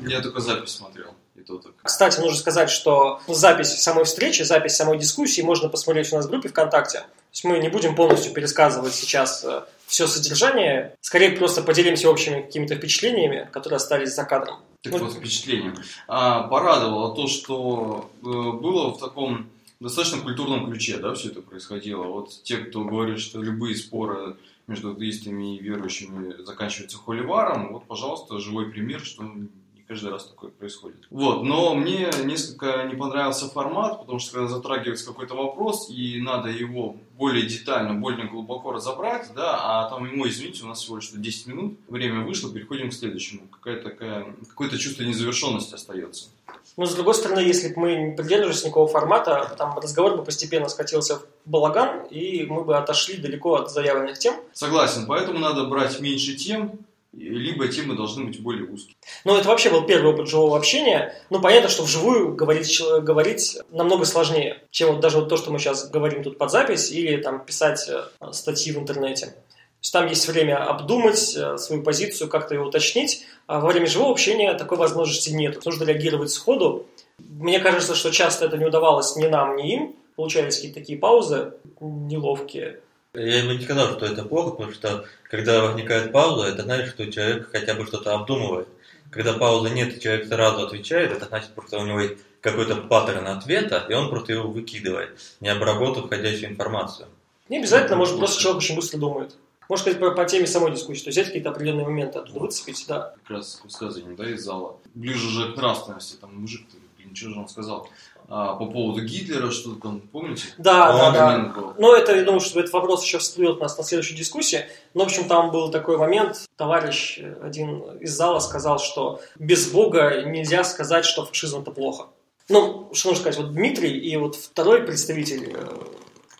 Я 0.07 0.20
только 0.20 0.40
запись 0.40 0.70
смотрел. 0.70 1.14
И 1.37 1.42
то 1.42 1.59
так. 1.59 1.73
Кстати, 1.83 2.20
нужно 2.20 2.38
сказать, 2.38 2.70
что 2.70 3.20
запись 3.29 3.81
самой 3.81 4.05
встречи, 4.05 4.42
запись 4.42 4.77
самой 4.77 4.99
дискуссии 4.99 5.42
можно 5.42 5.68
посмотреть 5.68 6.12
у 6.12 6.16
нас 6.16 6.27
в 6.27 6.31
группе 6.31 6.49
ВКонтакте. 6.49 7.01
То 7.01 7.07
есть 7.33 7.44
мы 7.44 7.59
не 7.59 7.68
будем 7.68 7.94
полностью 7.94 8.33
пересказывать 8.33 8.94
сейчас 8.94 9.44
все 9.90 10.07
содержание, 10.07 10.94
скорее 11.01 11.33
просто 11.33 11.62
поделимся 11.62 12.09
общими 12.09 12.42
какими-то 12.42 12.77
впечатлениями, 12.77 13.49
которые 13.53 13.79
остались 13.79 14.14
за 14.14 14.25
кадром. 14.25 14.61
Так 14.83 14.92
Ну, 14.92 14.99
вот, 15.01 15.14
впечатление. 15.14 15.75
А, 16.07 16.44
порадовало 16.44 17.14
то, 17.14 17.27
что 17.27 18.09
э, 18.23 18.27
было 18.27 18.94
в 18.94 18.99
таком 18.99 19.51
достаточно 19.81 20.21
культурном 20.21 20.66
ключе, 20.66 20.99
да, 20.99 21.14
все 21.14 21.31
это 21.31 21.43
происходило. 21.43 22.05
Вот 22.05 22.43
те, 22.45 22.59
кто 22.59 22.85
говорит, 22.85 23.19
что 23.19 23.43
любые 23.43 23.75
споры 23.75 24.37
между 24.66 24.93
атеистами 24.93 25.57
и 25.57 25.62
верующими 25.62 26.43
заканчиваются 26.45 26.99
холиваром, 26.99 27.73
вот, 27.73 27.87
пожалуйста, 27.87 28.38
живой 28.38 28.71
пример, 28.71 29.01
что 29.01 29.25
не 29.25 29.49
каждый 29.88 30.11
раз 30.11 30.27
такое 30.27 30.51
происходит. 30.51 31.09
Вот, 31.11 31.43
но 31.43 31.75
мне 31.75 32.11
несколько 32.25 32.85
не 32.85 32.95
понравился 32.95 33.49
формат, 33.49 34.01
потому 34.01 34.21
что 34.21 34.35
когда 34.35 34.49
затрагивается 34.49 35.07
какой-то 35.07 35.35
вопрос, 35.35 35.90
и 35.90 36.21
надо 36.21 36.51
его 36.51 36.97
более 37.19 37.47
детально, 37.47 37.95
более 37.95 38.29
глубоко 38.29 38.71
разобрать, 38.71 39.33
да, 39.35 39.59
а 39.61 39.90
там 39.90 40.05
ему, 40.05 40.29
извините, 40.29 40.62
у 40.62 40.69
нас 40.69 40.81
всего 40.83 40.97
лишь 40.99 41.11
10 41.11 41.47
минут, 41.49 41.79
время 41.88 42.21
вышло, 42.25 42.53
переходим 42.53 42.90
к 42.90 42.95
следующему. 42.95 43.49
Какая-то 43.49 43.90
такая, 43.90 44.37
какое-то 44.49 44.79
чувство 44.79 45.03
незавершенности 45.03 45.75
остается. 45.75 46.29
Но, 46.77 46.87
с 46.87 46.95
другой 46.95 47.15
стороны, 47.15 47.41
если 47.41 47.69
бы 47.69 47.81
мы 47.81 47.95
не 47.95 48.17
придерживались 48.17 48.65
никакого 48.65 48.89
формата, 48.89 49.55
там 49.59 49.79
разговор 49.79 50.17
бы 50.17 50.25
постепенно 50.25 50.69
скатился 50.69 51.17
в 51.17 51.23
балаган, 51.45 52.07
и 52.11 52.45
мы 52.45 52.65
бы 52.65 52.77
отошли 52.77 53.17
далеко 53.17 53.57
от 53.57 53.71
заявленных 53.71 54.19
тем. 54.19 54.35
Согласен, 54.53 55.07
поэтому 55.07 55.39
надо 55.39 55.65
брать 55.65 56.01
меньше 56.01 56.35
тем, 56.35 56.79
либо 57.13 57.67
темы 57.69 57.97
должны 57.97 58.25
быть 58.25 58.41
более 58.41 58.65
узкие. 58.67 58.97
Но 59.25 59.37
это 59.37 59.49
вообще 59.49 59.71
был 59.71 59.85
первый 59.85 60.13
опыт 60.13 60.29
живого 60.29 60.57
общения. 60.57 61.15
Ну, 61.29 61.41
понятно, 61.41 61.69
что 61.69 61.83
вживую 61.83 62.35
говорить, 62.35 62.81
говорить 63.03 63.59
намного 63.71 64.05
сложнее, 64.05 64.63
чем 64.71 64.93
вот 64.93 65.01
даже 65.01 65.19
вот 65.19 65.29
то, 65.29 65.37
что 65.37 65.51
мы 65.51 65.59
сейчас 65.59 65.91
говорим 65.91 66.23
тут 66.23 66.39
под 66.39 66.51
запись, 66.51 66.91
или 66.91 67.21
там 67.21 67.45
писать 67.45 67.89
э, 67.89 68.33
статьи 68.33 68.73
в 68.73 68.79
интернете. 68.79 69.35
То 69.81 69.85
есть 69.85 69.93
там 69.95 70.07
есть 70.09 70.29
время 70.29 70.62
обдумать 70.62 71.35
э, 71.35 71.57
свою 71.57 71.83
позицию, 71.83 72.29
как-то 72.29 72.55
ее 72.55 72.61
уточнить. 72.61 73.25
А 73.47 73.61
во 73.61 73.69
время 73.69 73.87
живого 73.87 74.12
общения 74.12 74.53
такой 74.53 74.77
возможности 74.77 75.31
нет. 75.31 75.64
Нужно 75.64 75.85
реагировать 75.85 76.31
сходу. 76.31 76.87
Мне 77.19 77.61
кажется, 77.61 77.95
что 77.95 78.11
часто 78.11 78.45
это 78.45 78.59
не 78.59 78.66
удавалось 78.66 79.16
ни 79.16 79.27
нам, 79.27 79.57
ни 79.57 79.73
им. 79.73 79.97
Получались 80.16 80.57
какие-то 80.57 80.81
такие 80.81 80.99
паузы 80.99 81.55
неловкие. 81.81 82.81
Я 83.14 83.45
бы 83.45 83.57
не 83.57 83.64
сказал, 83.64 83.97
что 83.97 84.05
это 84.05 84.23
плохо, 84.23 84.51
потому 84.51 84.73
что 84.73 85.05
когда 85.23 85.62
возникает 85.64 86.12
пауза, 86.12 86.49
это 86.49 86.62
значит, 86.62 86.90
что 86.90 87.11
человек 87.11 87.49
хотя 87.51 87.73
бы 87.73 87.87
что-то 87.87 88.14
обдумывает. 88.14 88.69
Когда 89.11 89.33
паузы 89.33 89.71
нет, 89.71 89.97
и 89.97 90.01
человек 90.01 90.29
сразу 90.29 90.66
отвечает, 90.66 91.11
это 91.11 91.25
значит, 91.25 91.51
просто 91.55 91.79
у 91.79 91.87
него 91.87 92.01
есть 92.01 92.19
какой-то 92.43 92.77
паттерн 92.77 93.27
ответа, 93.27 93.85
и 93.88 93.95
он 93.95 94.11
просто 94.11 94.35
его 94.35 94.49
выкидывает, 94.49 95.19
не 95.40 95.49
обработав 95.49 96.07
входящую 96.07 96.51
информацию. 96.51 97.09
Не 97.49 97.59
обязательно, 97.59 97.97
может, 97.97 98.19
просто 98.19 98.40
человек 98.40 98.59
очень 98.62 98.77
быстро 98.77 98.99
думает. 98.99 99.35
Может 99.71 99.85
сказать 99.85 100.01
по, 100.01 100.11
по 100.11 100.25
теме 100.25 100.49
самой 100.49 100.73
дискуссии, 100.73 101.05
то 101.05 101.09
есть 101.09 101.17
взять 101.17 101.27
какие-то 101.27 101.51
определенные 101.51 101.85
моменты 101.85 102.19
оттуда 102.19 102.41
выцепить, 102.41 102.85
да. 102.89 103.15
Как 103.23 103.37
раз 103.37 103.61
высказывание, 103.63 104.17
да, 104.17 104.29
из 104.29 104.43
зала. 104.43 104.77
Ближе 104.95 105.29
же 105.31 105.53
к 105.53 105.57
нравственности, 105.57 106.17
там 106.17 106.35
мужик, 106.41 106.67
блин, 106.99 107.15
что 107.15 107.31
же 107.31 107.39
он 107.39 107.49
сказал? 107.49 107.89
А, 108.29 108.55
по 108.57 108.67
поводу 108.67 109.05
Гитлера, 109.05 109.53
что 109.53 109.77
там, 109.77 110.01
помните? 110.01 110.49
Да, 110.59 110.93
да, 110.93 111.07
Он 111.07 111.13
да. 111.15 111.27
Момент 111.27 111.55
был. 111.55 111.75
Но 111.79 111.95
это, 111.95 112.17
я 112.17 112.25
думаю, 112.25 112.41
что 112.41 112.59
этот 112.59 112.73
вопрос 112.73 113.05
еще 113.05 113.19
всплывет 113.19 113.59
у 113.59 113.61
нас 113.61 113.79
на 113.79 113.85
следующей 113.85 114.17
дискуссии. 114.17 114.67
Но, 114.95 115.05
в 115.05 115.07
общем, 115.07 115.29
там 115.29 115.53
был 115.53 115.71
такой 115.71 115.99
момент. 115.99 116.49
Товарищ 116.57 117.21
э, 117.21 117.37
один 117.41 117.81
из 118.01 118.11
зала 118.11 118.41
сказал, 118.41 118.81
что 118.81 119.21
без 119.39 119.71
Бога 119.71 120.25
нельзя 120.25 120.65
сказать, 120.65 121.05
что 121.05 121.25
фашизм 121.25 121.61
это 121.61 121.71
плохо. 121.71 122.07
Ну, 122.49 122.91
что 122.93 123.11
нужно 123.11 123.23
сказать, 123.23 123.39
вот 123.39 123.53
Дмитрий 123.53 123.97
и 123.97 124.17
вот 124.17 124.35
второй 124.35 124.83
представитель, 124.83 125.55
э, 125.55 125.65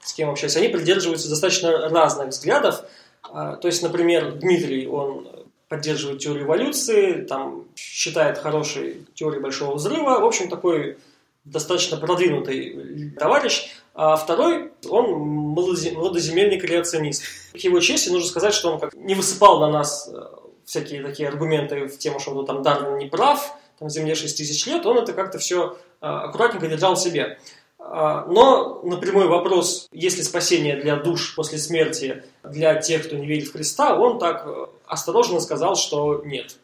с 0.03 0.14
кем 0.14 0.31
общаюсь, 0.31 0.57
они 0.57 0.66
придерживаются 0.66 1.29
достаточно 1.29 1.88
разных 1.88 2.31
взглядов. 2.31 2.85
А, 3.22 3.56
То 3.56 3.68
есть, 3.68 3.83
например, 3.83 4.33
Дмитрий, 4.33 4.87
он 4.87 5.28
поддерживает 5.68 6.20
теорию 6.20 6.46
эволюции, 6.46 7.24
там 7.24 7.66
считает 7.76 8.38
хорошей 8.38 9.06
теорией 9.14 9.40
большого 9.40 9.76
взрыва. 9.76 10.18
В 10.18 10.24
общем, 10.24 10.48
такой 10.48 10.98
достаточно 11.44 11.96
продвинутый 11.96 13.12
товарищ. 13.18 13.70
А 13.94 14.16
второй, 14.16 14.72
он 14.88 15.11
молодоземельный 15.11 16.59
креационист. 16.59 17.22
К 17.52 17.56
его 17.56 17.80
чести 17.80 18.09
нужно 18.09 18.28
сказать, 18.28 18.54
что 18.54 18.72
он 18.72 18.80
как 18.80 18.94
не 18.94 19.14
высыпал 19.14 19.61
на 19.61 19.70
нас 19.70 20.09
э, 20.12 20.20
всякие 20.64 21.02
такие 21.02 21.28
аргументы 21.28 21.87
в 21.87 21.98
тему, 21.98 22.20
что 22.20 22.33
ну, 22.33 22.44
там 22.44 22.62
Дарвин 22.62 22.98
не 22.98 23.06
прав, 23.06 23.54
там 23.78 23.90
Земле 23.90 24.14
6 24.14 24.37
тысяч 24.37 24.66
лет, 24.66 24.87
он 24.87 24.98
это 24.98 25.12
как-то 25.12 25.38
все 25.38 25.76
аккуратненько 26.00 26.68
держал 26.68 26.94
в 26.94 26.98
себе. 26.98 27.38
А, 27.83 28.27
Но 28.27 28.83
на 28.83 28.97
прямой 28.99 29.27
вопрос, 29.27 29.88
есть 29.93 30.19
ли 30.19 30.23
спасение 30.23 30.77
для 30.77 30.97
душ 30.97 31.35
после 31.35 31.59
смерти 31.59 32.25
для 32.45 32.75
тех, 32.75 33.07
кто 33.07 33.16
не 33.16 33.27
верит 33.27 33.49
в 33.49 33.53
Христа, 33.53 33.99
он 33.99 34.19
так 34.19 34.47
э, 34.47 34.66
осторожно 34.87 35.40
сказал, 35.40 35.77
что 35.77 36.23
нет. 36.25 36.59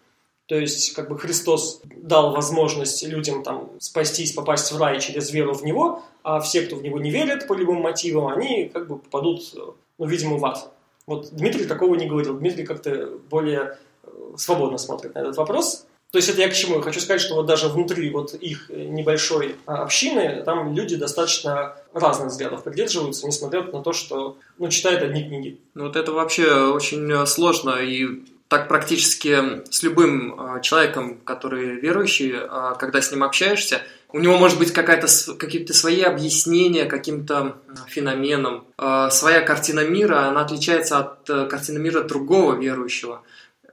То 0.47 0.57
есть, 0.57 0.95
как 0.95 1.09
бы 1.09 1.19
Христос 1.19 1.81
дал 1.85 2.33
возможность 2.33 3.05
людям 3.05 3.43
там 3.43 3.71
спастись, 3.81 4.33
попасть 4.33 4.71
в 4.71 4.81
рай 4.81 5.01
через 5.01 5.33
веру 5.33 5.55
в 5.55 5.65
Него, 5.65 6.03
а 6.23 6.39
все, 6.41 6.63
кто 6.63 6.77
в 6.77 6.83
Него 6.83 7.01
не 7.01 7.11
верит 7.11 7.49
по 7.49 7.55
любым 7.55 7.81
мотивам, 7.81 8.29
они 8.29 8.69
как 8.69 8.87
бы 8.87 8.99
попадут, 8.99 9.41
э, 9.57 9.59
ну, 9.99 10.07
видимо, 10.07 10.37
в 10.37 10.45
ад. 10.45 10.71
Вот 11.07 11.31
Дмитрий 11.33 11.65
такого 11.65 11.95
не 11.95 12.07
говорил. 12.07 12.39
Дмитрий 12.39 12.65
как-то 12.65 13.19
более 13.31 13.79
э, 14.03 14.09
свободно 14.37 14.77
смотрит 14.77 15.15
на 15.15 15.21
этот 15.21 15.37
вопрос. 15.39 15.87
То 16.17 16.19
есть 16.19 16.31
это 16.31 16.41
я 16.41 16.49
к 16.49 16.55
чему? 16.55 16.77
Я 16.77 16.81
хочу 16.81 16.99
сказать, 17.01 17.21
что 17.21 17.35
вот 17.35 17.45
даже 17.45 17.69
внутри 17.69 18.09
вот 18.09 18.33
их 18.33 18.71
э, 18.71 18.85
небольшой 18.85 19.57
а, 19.67 19.83
общины, 19.83 20.43
там 20.47 20.75
люди 20.75 20.97
достаточно 20.97 21.77
разных 21.93 22.29
взглядов 22.29 22.65
придерживаются, 22.65 23.27
несмотря 23.27 23.63
на 23.65 23.83
то, 23.83 23.93
что 23.93 24.39
ну, 24.57 24.71
читают 24.71 25.03
одни 25.03 25.25
книги. 25.25 25.61
Ну, 25.75 25.89
вот 25.89 25.95
это 25.95 26.13
вообще 26.13 26.71
очень 26.71 27.13
э, 27.13 27.27
сложно, 27.27 27.83
и 27.83 28.25
так 28.49 28.69
практически 28.69 29.63
с 29.71 29.83
любым 29.83 30.41
э, 30.41 30.63
человеком, 30.63 31.19
который 31.23 31.81
верующий, 31.81 32.33
э, 32.33 32.75
когда 32.79 33.03
с 33.03 33.11
ним 33.11 33.23
общаешься, 33.23 33.83
у 34.11 34.19
него 34.19 34.39
может 34.39 34.59
быть 34.59 34.73
какая-то, 34.73 35.09
какие-то 35.37 35.75
свои 35.75 36.01
объяснения 36.01 36.87
каким-то 36.87 37.59
феноменам. 37.89 38.65
Своя 39.11 39.43
картина 39.43 39.81
мира, 39.81 40.29
она 40.29 40.43
отличается 40.43 40.99
от 40.99 41.29
э, 41.29 41.47
картины 41.47 41.79
мира 41.81 42.03
другого 42.03 42.55
верующего. 42.55 43.23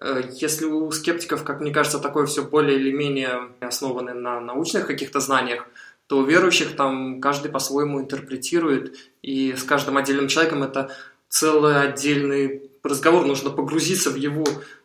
Э, 0.03 0.21
Если 0.31 0.65
у 0.65 0.91
скептиков, 0.91 1.43
как 1.43 1.61
мне 1.61 1.71
кажется, 1.71 1.97
такое 1.97 2.25
все 2.25 2.43
более 2.43 2.77
или 2.77 2.91
менее 2.91 3.49
основано 3.61 4.13
на 4.13 4.39
научных 4.41 4.85
каких-то 4.85 5.19
знаниях, 5.19 5.65
то 6.07 6.17
у 6.17 6.25
верующих 6.25 6.75
там 6.75 7.21
каждый 7.21 7.49
по-своему 7.49 8.01
интерпретирует, 8.01 8.97
и 9.21 9.55
с 9.55 9.63
каждым 9.63 9.97
отдельным 9.97 10.27
человеком 10.27 10.61
это 10.61 10.91
целый 11.29 11.81
отдельный 11.81 12.69
разговор, 12.83 13.25
нужно 13.25 13.49
погрузиться 13.49 14.11
в 14.11 14.15
его 14.15 14.43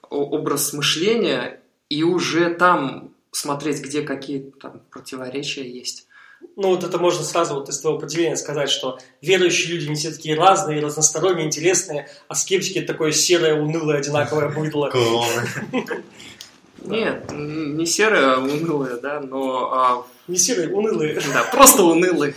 образ 0.09 0.72
мышления 0.72 1.61
и 1.88 2.04
уже 2.04 2.50
там 2.54 3.12
смотреть, 3.33 3.83
где 3.83 4.02
какие 4.02 4.52
там 4.61 4.81
противоречия 4.90 5.68
есть. 5.68 6.08
Ну, 6.57 6.70
вот 6.70 6.85
это 6.85 6.98
можно 6.98 7.24
сразу 7.24 7.55
вот 7.55 7.68
из 7.68 7.79
твоего 7.81 7.98
поделения 7.98 8.37
сказать, 8.37 8.70
что 8.70 8.98
верующие 9.22 9.74
люди 9.74 9.88
не 9.88 9.94
все 9.94 10.11
такие 10.11 10.35
разные, 10.37 10.81
разносторонние, 10.81 11.46
интересные, 11.46 12.09
а 12.27 12.35
скептики 12.35 12.79
это 12.79 12.92
такое 12.92 13.12
серое, 13.12 13.55
унылое, 13.55 13.98
одинаковое 13.98 14.48
быдло. 14.48 14.92
Нет, 16.85 17.31
не 17.33 17.87
серое, 17.87 18.35
а 18.35 18.38
унылое, 18.38 18.96
да, 18.96 19.20
но... 19.20 19.72
А... 19.72 20.07
Не 20.27 20.37
серые, 20.37 20.68
унылые. 20.68 21.20
Да, 21.33 21.44
просто 21.44 21.83
унылые. 21.83 22.35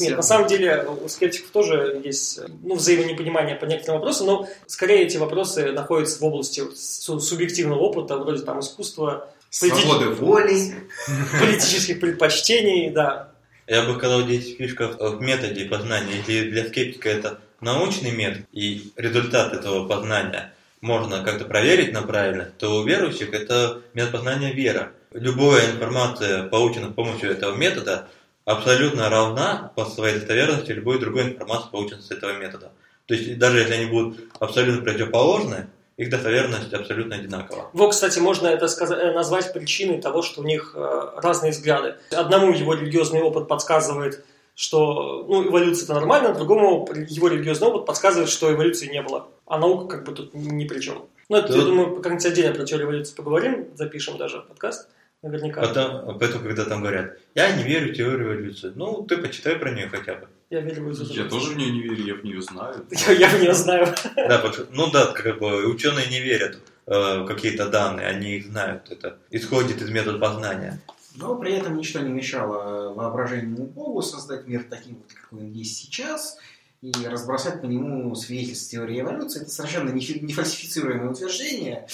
Нет, 0.00 0.16
на 0.16 0.22
самом 0.22 0.48
деле 0.48 0.84
у 0.84 1.08
скептиков 1.08 1.50
тоже 1.50 2.00
есть 2.04 2.40
ну, 2.62 2.74
взаимонепонимание 2.74 3.54
по 3.54 3.64
некоторым 3.64 4.00
вопросам, 4.00 4.26
но 4.26 4.48
скорее 4.66 5.04
эти 5.04 5.16
вопросы 5.16 5.72
находятся 5.72 6.20
в 6.20 6.24
области 6.24 6.62
субъективного 6.74 7.78
опыта, 7.78 8.16
вроде 8.16 8.42
там 8.42 8.60
искусства, 8.60 9.30
Свободы 9.56 10.10
воли. 10.10 10.74
Политических 11.40 11.98
предпочтений, 12.00 12.90
да. 12.90 13.30
Я 13.66 13.84
бы 13.84 13.94
сказал, 13.96 14.22
здесь 14.22 14.54
фишка 14.54 14.88
в 14.88 15.20
методе 15.22 15.64
познания. 15.64 16.16
Если 16.18 16.50
для 16.50 16.66
скептика 16.66 17.08
это 17.08 17.40
научный 17.62 18.10
метод, 18.10 18.42
и 18.52 18.92
результат 18.96 19.54
этого 19.54 19.88
познания 19.88 20.52
можно 20.82 21.24
как-то 21.24 21.46
проверить 21.46 21.92
на 21.92 22.02
правильность, 22.02 22.58
то 22.58 22.76
у 22.76 22.84
верующих 22.84 23.32
это 23.32 23.80
метод 23.94 24.12
познания 24.12 24.52
вера. 24.52 24.92
Любая 25.12 25.70
информация, 25.72 26.44
полученная 26.48 26.90
с 26.90 26.94
помощью 26.94 27.30
этого 27.30 27.56
метода, 27.56 28.08
абсолютно 28.44 29.08
равна 29.08 29.72
по 29.74 29.86
своей 29.86 30.16
достоверности 30.16 30.72
любой 30.72 31.00
другой 31.00 31.32
информации, 31.32 31.70
полученной 31.72 32.02
с 32.02 32.10
этого 32.10 32.38
метода. 32.38 32.72
То 33.06 33.14
есть 33.14 33.38
даже 33.38 33.60
если 33.60 33.72
они 33.72 33.86
будут 33.86 34.18
абсолютно 34.38 34.82
противоположны, 34.82 35.68
их 35.96 36.10
достоверность 36.10 36.72
абсолютно 36.74 37.16
одинакова. 37.16 37.70
Вот, 37.72 37.90
кстати, 37.90 38.18
можно 38.18 38.48
это 38.48 38.68
сказать, 38.68 38.98
э, 38.98 39.12
назвать 39.12 39.52
причиной 39.52 40.00
того, 40.00 40.22
что 40.22 40.42
у 40.42 40.44
них 40.44 40.72
э, 40.74 41.10
разные 41.16 41.52
взгляды. 41.52 41.96
Одному 42.10 42.52
его 42.52 42.74
религиозный 42.74 43.22
опыт 43.22 43.48
подсказывает, 43.48 44.24
что 44.54 45.24
ну, 45.28 45.48
эволюция 45.48 45.84
это 45.84 45.94
нормально, 45.94 46.34
другому 46.34 46.86
его 47.08 47.28
религиозный 47.28 47.68
опыт 47.68 47.86
подсказывает, 47.86 48.28
что 48.28 48.52
эволюции 48.52 48.88
не 48.88 49.02
было. 49.02 49.28
А 49.46 49.58
наука 49.58 49.96
как 49.96 50.06
бы 50.06 50.12
тут 50.12 50.34
ни 50.34 50.66
при 50.66 50.80
чем. 50.80 51.06
Ну, 51.28 51.36
это, 51.38 51.48
тут... 51.48 51.56
я 51.56 51.62
думаю, 51.64 51.96
как-нибудь 51.96 52.26
отдельно 52.26 52.54
про 52.54 52.64
теорию 52.64 52.88
эволюции 52.88 53.14
поговорим, 53.14 53.68
запишем 53.74 54.18
даже 54.18 54.40
подкаст. 54.40 54.90
Наверняка. 55.22 55.62
Потом, 55.62 56.18
поэтому, 56.18 56.44
когда 56.44 56.64
там 56.66 56.82
говорят, 56.82 57.16
я 57.34 57.56
не 57.56 57.64
верю 57.64 57.92
в 57.92 57.96
теорию 57.96 58.34
эволюции, 58.34 58.70
ну, 58.74 59.02
ты 59.02 59.16
почитай 59.16 59.56
про 59.56 59.70
нее 59.70 59.88
хотя 59.88 60.14
бы. 60.14 60.28
Я 60.48 60.60
верю 60.60 60.82
в 60.82 60.84
эволюцию. 60.86 61.24
Я 61.24 61.28
тоже 61.28 61.54
в 61.54 61.56
нее 61.56 61.72
не 61.72 61.80
верю, 61.82 62.04
я 62.04 62.14
в 62.14 62.24
нее 62.24 62.40
знаю. 62.40 62.86
Я, 62.90 63.12
я 63.12 63.28
в 63.28 63.40
нее 63.40 63.52
знаю. 63.52 63.94
Да, 64.16 64.52
ну 64.70 64.90
да, 64.90 65.12
как 65.12 65.38
бы 65.40 65.66
ученые 65.66 66.06
не 66.08 66.20
верят 66.20 66.58
э, 66.86 67.22
в 67.22 67.26
какие-то 67.26 67.68
данные, 67.68 68.06
они 68.06 68.36
их 68.36 68.46
знают, 68.46 68.90
это 68.90 69.18
исходит 69.30 69.82
из 69.82 69.90
метода 69.90 70.18
познания. 70.18 70.80
Но 71.16 71.34
при 71.36 71.54
этом 71.54 71.76
ничто 71.76 72.00
не 72.00 72.10
мешало 72.10 72.92
воображению 72.92 73.64
Богу 73.64 74.02
создать 74.02 74.46
мир 74.46 74.66
таким, 74.68 74.96
вот, 74.96 75.12
какой 75.12 75.40
он 75.40 75.52
есть 75.52 75.76
сейчас, 75.76 76.38
и 76.82 76.92
разбросать 77.06 77.60
по 77.60 77.66
нему 77.66 78.14
свидетельств 78.14 78.70
теории 78.70 79.00
эволюции. 79.00 79.42
Это 79.42 79.50
совершенно 79.50 79.90
не, 79.90 80.06
не 80.20 80.32
фальсифицируемое 80.32 81.10
утверждение, 81.10 81.88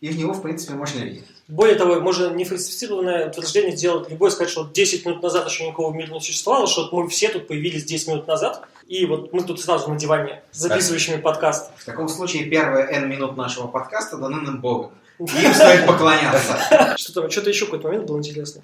и 0.00 0.08
в 0.08 0.16
него, 0.16 0.32
в 0.32 0.42
принципе, 0.42 0.74
можно 0.74 1.00
верить. 1.00 1.26
Более 1.48 1.76
того, 1.76 1.98
можно 2.00 2.28
нефальсифицированное 2.28 3.28
утверждение 3.28 3.74
сделать 3.74 4.10
любой, 4.10 4.30
сказать, 4.30 4.50
что 4.50 4.64
10 4.64 5.06
минут 5.06 5.22
назад 5.22 5.48
еще 5.48 5.64
никакого 5.64 5.94
мира 5.94 6.12
не 6.12 6.20
существовало, 6.20 6.66
что 6.66 6.82
вот 6.82 6.92
мы 6.92 7.08
все 7.08 7.30
тут 7.30 7.48
появились 7.48 7.84
10 7.84 8.08
минут 8.08 8.26
назад, 8.26 8.68
и 8.86 9.06
вот 9.06 9.32
мы 9.32 9.42
тут 9.42 9.58
сразу 9.58 9.90
на 9.90 9.96
диване 9.96 10.42
записывающими 10.52 11.16
подкаст. 11.16 11.70
В 11.78 11.86
таком 11.86 12.08
случае 12.08 12.44
первые 12.44 12.86
N 12.88 13.08
минут 13.08 13.38
нашего 13.38 13.66
подкаста 13.66 14.18
даны 14.18 14.42
нам 14.42 14.60
Богом. 14.60 14.92
Им 15.18 15.54
стоит 15.54 15.86
поклоняться. 15.86 16.94
Что 16.98 17.22
там, 17.22 17.30
что-то 17.30 17.48
еще 17.48 17.64
какой-то 17.64 17.88
момент 17.88 18.06
был 18.06 18.18
интересный. 18.18 18.62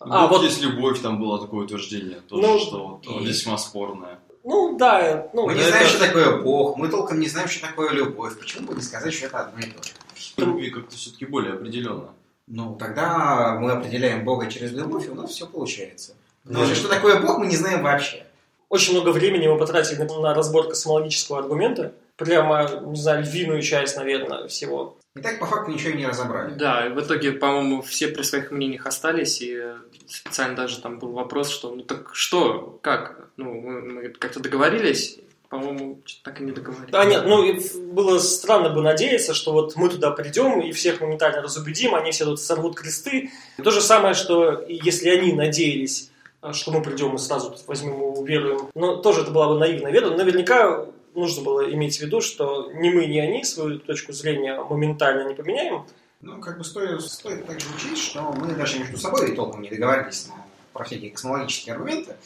А, 0.00 0.26
вот 0.26 0.42
есть 0.42 0.60
любовь, 0.60 1.00
там 1.00 1.20
было 1.20 1.40
такое 1.40 1.64
утверждение, 1.64 2.20
тоже, 2.28 2.46
ну, 2.46 2.58
что 2.58 3.00
весьма 3.20 3.56
спорное. 3.58 4.18
Ну, 4.42 4.76
да. 4.76 5.28
Ну, 5.32 5.46
мы 5.46 5.54
не 5.54 5.62
знаем, 5.62 5.86
что 5.86 6.00
такое 6.00 6.42
Бог, 6.42 6.76
мы 6.76 6.88
толком 6.88 7.20
не 7.20 7.28
знаем, 7.28 7.48
что 7.48 7.68
такое 7.68 7.92
любовь. 7.92 8.36
Почему 8.38 8.66
бы 8.66 8.74
не 8.74 8.82
сказать, 8.82 9.14
что 9.14 9.26
это 9.26 9.38
одно 9.38 9.60
и 9.60 9.70
то 9.70 9.82
же? 9.84 9.92
Любви 10.36 10.70
как-то 10.70 10.96
все-таки 10.96 11.26
более 11.26 11.54
определенно. 11.54 12.10
Ну, 12.46 12.76
тогда 12.76 13.58
мы 13.58 13.72
определяем 13.72 14.24
Бога 14.24 14.46
через 14.50 14.72
любовь, 14.72 15.06
и 15.06 15.10
у 15.10 15.14
нас 15.14 15.30
все 15.30 15.46
получается. 15.46 16.14
Но 16.44 16.64
же 16.64 16.74
что 16.74 16.88
такое 16.88 17.20
Бог, 17.20 17.38
мы 17.38 17.46
не 17.46 17.56
знаем 17.56 17.82
вообще. 17.82 18.26
Очень 18.68 18.94
много 18.94 19.10
времени 19.10 19.46
мы 19.46 19.58
потратили 19.58 20.02
на 20.02 20.34
разбор 20.34 20.68
космологического 20.68 21.38
аргумента. 21.38 21.94
Прямо, 22.16 22.68
не 22.86 23.00
знаю, 23.00 23.24
львиную 23.24 23.62
часть, 23.62 23.96
наверное, 23.96 24.46
всего. 24.48 24.96
И 25.16 25.20
так 25.20 25.38
по 25.38 25.46
факту 25.46 25.70
ничего 25.70 25.90
и 25.90 25.96
не 25.96 26.06
разобрали. 26.06 26.54
Да, 26.54 26.88
в 26.88 27.00
итоге, 27.00 27.32
по-моему, 27.32 27.82
все 27.82 28.08
при 28.08 28.22
своих 28.22 28.50
мнениях 28.50 28.86
остались, 28.86 29.40
и 29.40 29.62
специально 30.08 30.56
даже 30.56 30.80
там 30.80 30.98
был 30.98 31.12
вопрос, 31.12 31.50
что 31.50 31.70
ну 31.70 31.82
так 31.82 32.10
что, 32.14 32.78
как? 32.82 33.28
Ну, 33.36 33.60
мы, 33.60 33.80
мы 33.80 34.08
как-то 34.08 34.40
договорились, 34.40 35.18
по-моему, 35.48 36.00
так 36.22 36.40
и 36.40 36.44
не 36.44 36.52
договорились. 36.52 36.90
Да, 36.90 37.04
нет, 37.04 37.24
ну, 37.26 37.44
было 37.92 38.18
странно 38.18 38.70
бы 38.70 38.82
надеяться, 38.82 39.34
что 39.34 39.52
вот 39.52 39.76
мы 39.76 39.88
туда 39.88 40.10
придем 40.10 40.60
и 40.60 40.72
всех 40.72 41.00
моментально 41.00 41.42
разубедим, 41.42 41.94
они 41.94 42.10
все 42.10 42.24
тут 42.24 42.40
сорвут 42.40 42.76
кресты. 42.76 43.30
То 43.62 43.70
же 43.70 43.80
самое, 43.80 44.14
что 44.14 44.64
если 44.68 45.08
они 45.10 45.32
надеялись, 45.32 46.10
что 46.52 46.72
мы 46.72 46.82
придем 46.82 47.14
и 47.14 47.18
сразу 47.18 47.50
тут 47.50 47.66
возьмем 47.66 47.94
и 47.94 48.18
уверуем, 48.18 48.68
но 48.74 48.96
тоже 48.96 49.22
это 49.22 49.30
была 49.30 49.48
бы 49.48 49.58
наивная 49.58 49.92
вера. 49.92 50.10
Наверняка 50.10 50.86
нужно 51.14 51.42
было 51.42 51.72
иметь 51.72 51.98
в 51.98 52.02
виду, 52.02 52.20
что 52.20 52.70
ни 52.72 52.90
мы, 52.90 53.06
ни 53.06 53.18
они 53.18 53.44
свою 53.44 53.78
точку 53.78 54.12
зрения 54.12 54.60
моментально 54.60 55.28
не 55.28 55.34
поменяем. 55.34 55.86
Ну, 56.20 56.40
как 56.40 56.58
бы 56.58 56.64
стоит, 56.64 57.02
стоит 57.02 57.46
также 57.46 57.66
учесть, 57.76 58.02
что 58.02 58.22
мы 58.32 58.54
даже 58.54 58.78
между 58.78 58.96
собой 58.96 59.34
толком 59.34 59.62
не 59.62 59.68
договорились 59.68 60.26
на, 60.28 60.34
про 60.72 60.84
всякие 60.84 61.10
космологические 61.10 61.74
аргументы. 61.74 62.16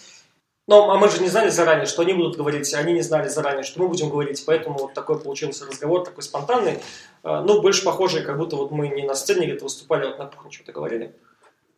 Но 0.68 0.90
а 0.90 0.98
мы 0.98 1.08
же 1.08 1.20
не 1.20 1.28
знали 1.28 1.48
заранее, 1.48 1.86
что 1.86 2.02
они 2.02 2.12
будут 2.12 2.36
говорить, 2.36 2.72
они 2.74 2.92
не 2.92 3.00
знали 3.00 3.26
заранее, 3.28 3.64
что 3.64 3.80
мы 3.80 3.88
будем 3.88 4.10
говорить, 4.10 4.44
поэтому 4.46 4.78
вот 4.78 4.92
такой 4.92 5.18
получился 5.18 5.66
разговор, 5.66 6.04
такой 6.04 6.22
спонтанный, 6.22 6.78
а, 7.22 7.40
ну, 7.40 7.62
больше 7.62 7.82
похожий, 7.82 8.22
как 8.22 8.36
будто 8.36 8.56
вот 8.56 8.70
мы 8.70 8.88
не 8.88 9.02
на 9.02 9.14
сцене 9.14 9.46
где-то 9.46 9.64
выступали, 9.64 10.04
а 10.04 10.08
вот 10.10 10.18
на 10.18 10.26
кухне 10.26 10.50
что-то 10.52 10.72
говорили. 10.72 11.16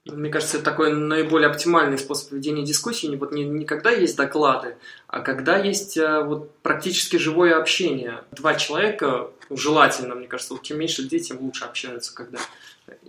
Мне 0.06 0.28
кажется, 0.28 0.56
это 0.56 0.64
такой 0.64 0.92
наиболее 0.92 1.48
оптимальный 1.50 1.98
способ 1.98 2.32
ведения 2.32 2.64
дискуссии. 2.64 3.14
Вот 3.14 3.32
не, 3.32 3.44
не 3.44 3.64
когда 3.64 3.90
есть 3.90 4.16
доклады, 4.16 4.76
а 5.06 5.20
когда 5.20 5.56
есть 5.56 5.96
а, 5.96 6.22
вот, 6.22 6.52
практически 6.62 7.16
живое 7.16 7.56
общение. 7.56 8.24
Два 8.32 8.54
человека, 8.54 9.30
желательно, 9.50 10.16
мне 10.16 10.26
кажется, 10.26 10.54
вот 10.54 10.62
чем 10.62 10.78
меньше 10.78 11.02
людей, 11.02 11.20
тем 11.20 11.40
лучше 11.40 11.64
общаются, 11.64 12.12
когда 12.12 12.38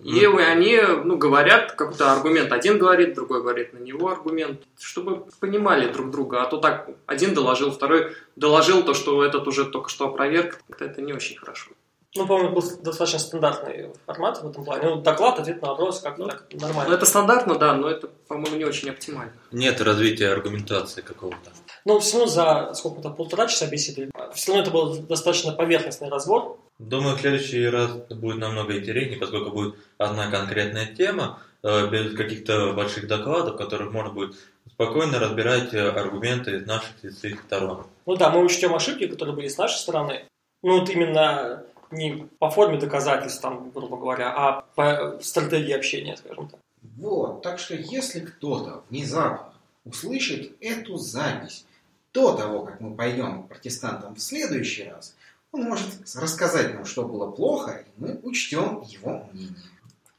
и 0.04 0.26
они 0.26 0.80
ну, 1.04 1.18
говорят 1.18 1.74
какой-то 1.74 2.12
аргумент. 2.12 2.52
Один 2.52 2.78
говорит, 2.78 3.14
другой 3.14 3.42
говорит 3.42 3.74
на 3.74 3.80
него 3.80 4.10
аргумент, 4.10 4.62
чтобы 4.80 5.26
понимали 5.40 5.92
друг 5.92 6.12
друга. 6.12 6.42
А 6.42 6.46
то 6.46 6.58
так, 6.58 6.90
один 7.06 7.34
доложил, 7.34 7.72
второй 7.72 8.16
доложил 8.36 8.84
то, 8.84 8.94
что 8.94 9.24
этот 9.24 9.48
уже 9.48 9.66
только 9.66 9.90
что 9.90 10.08
опроверг. 10.08 10.60
Это 10.80 11.02
не 11.02 11.14
очень 11.14 11.38
хорошо. 11.38 11.72
Ну, 12.16 12.28
по-моему, 12.28 12.56
был 12.56 12.64
достаточно 12.82 13.20
стандартный 13.20 13.92
формат 14.06 14.42
в 14.42 14.50
этом 14.50 14.66
плане. 14.66 14.90
Ну, 14.90 15.02
доклад, 15.02 15.40
ответ 15.40 15.62
на 15.62 15.70
вопрос, 15.70 16.02
как 16.02 16.18
ну, 16.18 16.28
так 16.28 16.46
нормально. 16.52 16.90
Ну, 16.90 16.96
это 16.96 17.06
стандартно, 17.06 17.56
да, 17.56 17.74
но 17.74 17.90
это, 17.90 18.08
по-моему, 18.28 18.58
не 18.58 18.66
очень 18.66 18.90
оптимально. 18.90 19.32
Нет 19.52 19.80
развития 19.80 20.28
аргументации 20.28 21.02
какого-то. 21.02 21.52
Ну, 21.86 22.00
все 22.00 22.20
равно 22.20 22.32
за 22.32 22.74
сколько-то 22.74 23.10
полтора 23.10 23.48
часа 23.48 23.68
беседы, 23.68 24.12
все 24.34 24.52
равно 24.52 24.64
это 24.64 24.72
был 24.72 24.98
достаточно 24.98 25.52
поверхностный 25.52 26.10
разбор. 26.10 26.60
Думаю, 26.78 27.16
в 27.16 27.22
следующий 27.22 27.66
раз 27.68 27.92
будет 28.10 28.38
намного 28.38 28.78
интереснее, 28.78 29.20
поскольку 29.20 29.52
будет 29.52 29.76
одна 29.98 30.30
конкретная 30.30 30.88
тема, 30.88 31.40
э, 31.64 31.88
без 31.90 32.16
каких-то 32.16 32.74
больших 32.74 33.08
докладов, 33.08 33.56
в 33.56 33.58
которых 33.58 33.92
можно 33.92 34.12
будет 34.12 34.36
спокойно 34.68 35.20
разбирать 35.20 35.74
э, 35.74 35.90
аргументы 35.90 36.58
из 36.58 36.66
наших 36.66 36.92
и 37.04 37.10
с 37.10 37.24
их 37.24 37.42
сторон. 37.42 37.86
Ну 38.06 38.16
да, 38.16 38.30
мы 38.30 38.44
учтем 38.44 38.74
ошибки, 38.74 39.08
которые 39.08 39.36
были 39.36 39.48
с 39.48 39.58
нашей 39.58 39.78
стороны. 39.78 40.26
Ну 40.64 40.80
вот 40.80 40.90
именно 40.90 41.64
не 41.92 42.28
по 42.40 42.50
форме 42.50 42.80
доказательств, 42.80 43.42
там, 43.42 43.72
грубо 43.72 43.98
говоря, 43.98 44.34
а 44.36 44.66
по 44.76 45.20
стратегии 45.22 45.74
общения, 45.74 46.18
скажем 46.18 46.48
так. 46.48 46.60
Вот, 46.98 47.42
так 47.42 47.60
что 47.60 47.76
если 47.76 48.22
кто-то 48.22 48.84
внезапно 48.90 49.54
услышит 49.86 50.54
эту 50.62 50.98
запись 50.98 51.66
до 52.14 52.34
того, 52.34 52.64
как 52.64 52.80
мы 52.82 52.96
пойдем 52.96 53.44
к 53.44 53.50
протестантам 53.50 54.16
в 54.16 54.22
следующий 54.22 54.86
раз, 54.86 55.16
он 55.52 55.64
может 55.64 55.86
рассказать 56.16 56.74
нам, 56.74 56.86
что 56.86 57.04
было 57.04 57.30
плохо, 57.30 57.84
и 57.86 58.02
мы 58.02 58.20
учтем 58.24 58.84
его 58.88 59.28
мнение. 59.32 59.56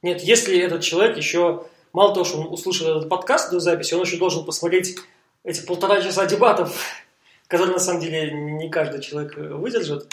Нет, 0.03 0.21
если 0.23 0.59
этот 0.59 0.83
человек 0.83 1.17
еще, 1.17 1.67
мало 1.93 2.13
того, 2.13 2.25
что 2.25 2.41
он 2.41 2.53
услышал 2.53 2.89
этот 2.89 3.09
подкаст 3.09 3.51
до 3.51 3.61
записи, 3.61 3.95
он 3.95 4.03
еще 4.03 4.19
должен 4.19 4.45
посмотреть 4.45 4.99
эти 5.45 5.65
полтора 5.65 6.03
часа 6.03 6.27
дебатов, 6.27 6.77
которые 7.47 7.75
на 7.75 7.81
самом 7.81 8.01
деле 8.01 8.33
не 8.33 8.69
каждый 8.69 9.01
человек 9.01 9.37
выдержит. 9.37 10.13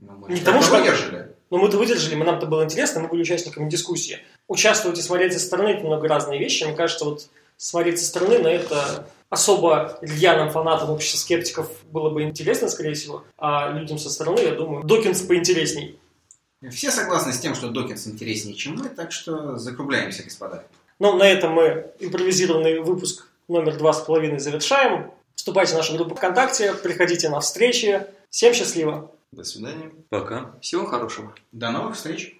Но 0.00 0.12
мы 0.12 0.28
не 0.28 0.40
потому, 0.40 0.62
что 0.62 0.78
выдержали. 0.78 1.32
Но 1.48 1.58
мы-то 1.58 1.78
выдержали, 1.78 2.16
мы, 2.16 2.24
нам-то 2.24 2.46
было 2.46 2.64
интересно, 2.64 3.00
мы 3.00 3.08
были 3.08 3.22
участниками 3.22 3.70
дискуссии. 3.70 4.18
Участвовать 4.48 4.98
и 4.98 5.02
смотреть 5.02 5.32
со 5.32 5.38
стороны– 5.38 5.68
это 5.70 5.84
много 5.84 6.08
разные 6.08 6.40
вещи. 6.40 6.64
Мне 6.64 6.74
кажется, 6.74 7.04
вот 7.04 7.28
смотреть 7.56 8.00
со 8.00 8.06
стороны, 8.06 8.40
на 8.40 8.48
это 8.48 9.06
особо 9.28 9.98
рьяным 10.00 10.50
фанатам 10.50 10.90
общества 10.90 11.18
скептиков 11.18 11.70
было 11.90 12.10
бы 12.10 12.22
интересно, 12.22 12.68
скорее 12.68 12.94
всего, 12.94 13.24
а 13.38 13.70
людям 13.70 13.98
со 13.98 14.10
стороны, 14.10 14.40
я 14.40 14.54
думаю, 14.54 14.84
Докинс 14.84 15.22
поинтересней. 15.22 15.98
Все 16.70 16.90
согласны 16.90 17.32
с 17.32 17.38
тем, 17.38 17.54
что 17.54 17.68
Докинс 17.68 18.06
интереснее, 18.06 18.56
чем 18.56 18.76
мы, 18.76 18.88
так 18.88 19.12
что 19.12 19.56
закругляемся, 19.56 20.22
господа. 20.24 20.64
Ну, 20.98 21.16
на 21.16 21.24
этом 21.24 21.52
мы 21.52 21.92
импровизированный 22.00 22.80
выпуск 22.80 23.28
номер 23.48 23.76
два 23.76 23.92
с 23.92 24.00
половиной 24.00 24.38
завершаем. 24.38 25.10
Вступайте 25.34 25.74
в 25.74 25.76
нашу 25.76 25.94
группу 25.96 26.14
ВКонтакте, 26.14 26.72
приходите 26.74 27.28
на 27.28 27.40
встречи. 27.40 28.06
Всем 28.30 28.54
счастливо! 28.54 29.10
До 29.32 29.44
свидания. 29.44 29.92
Пока. 30.08 30.54
Всего 30.62 30.86
хорошего. 30.86 31.34
До 31.52 31.70
новых 31.70 31.96
встреч! 31.96 32.35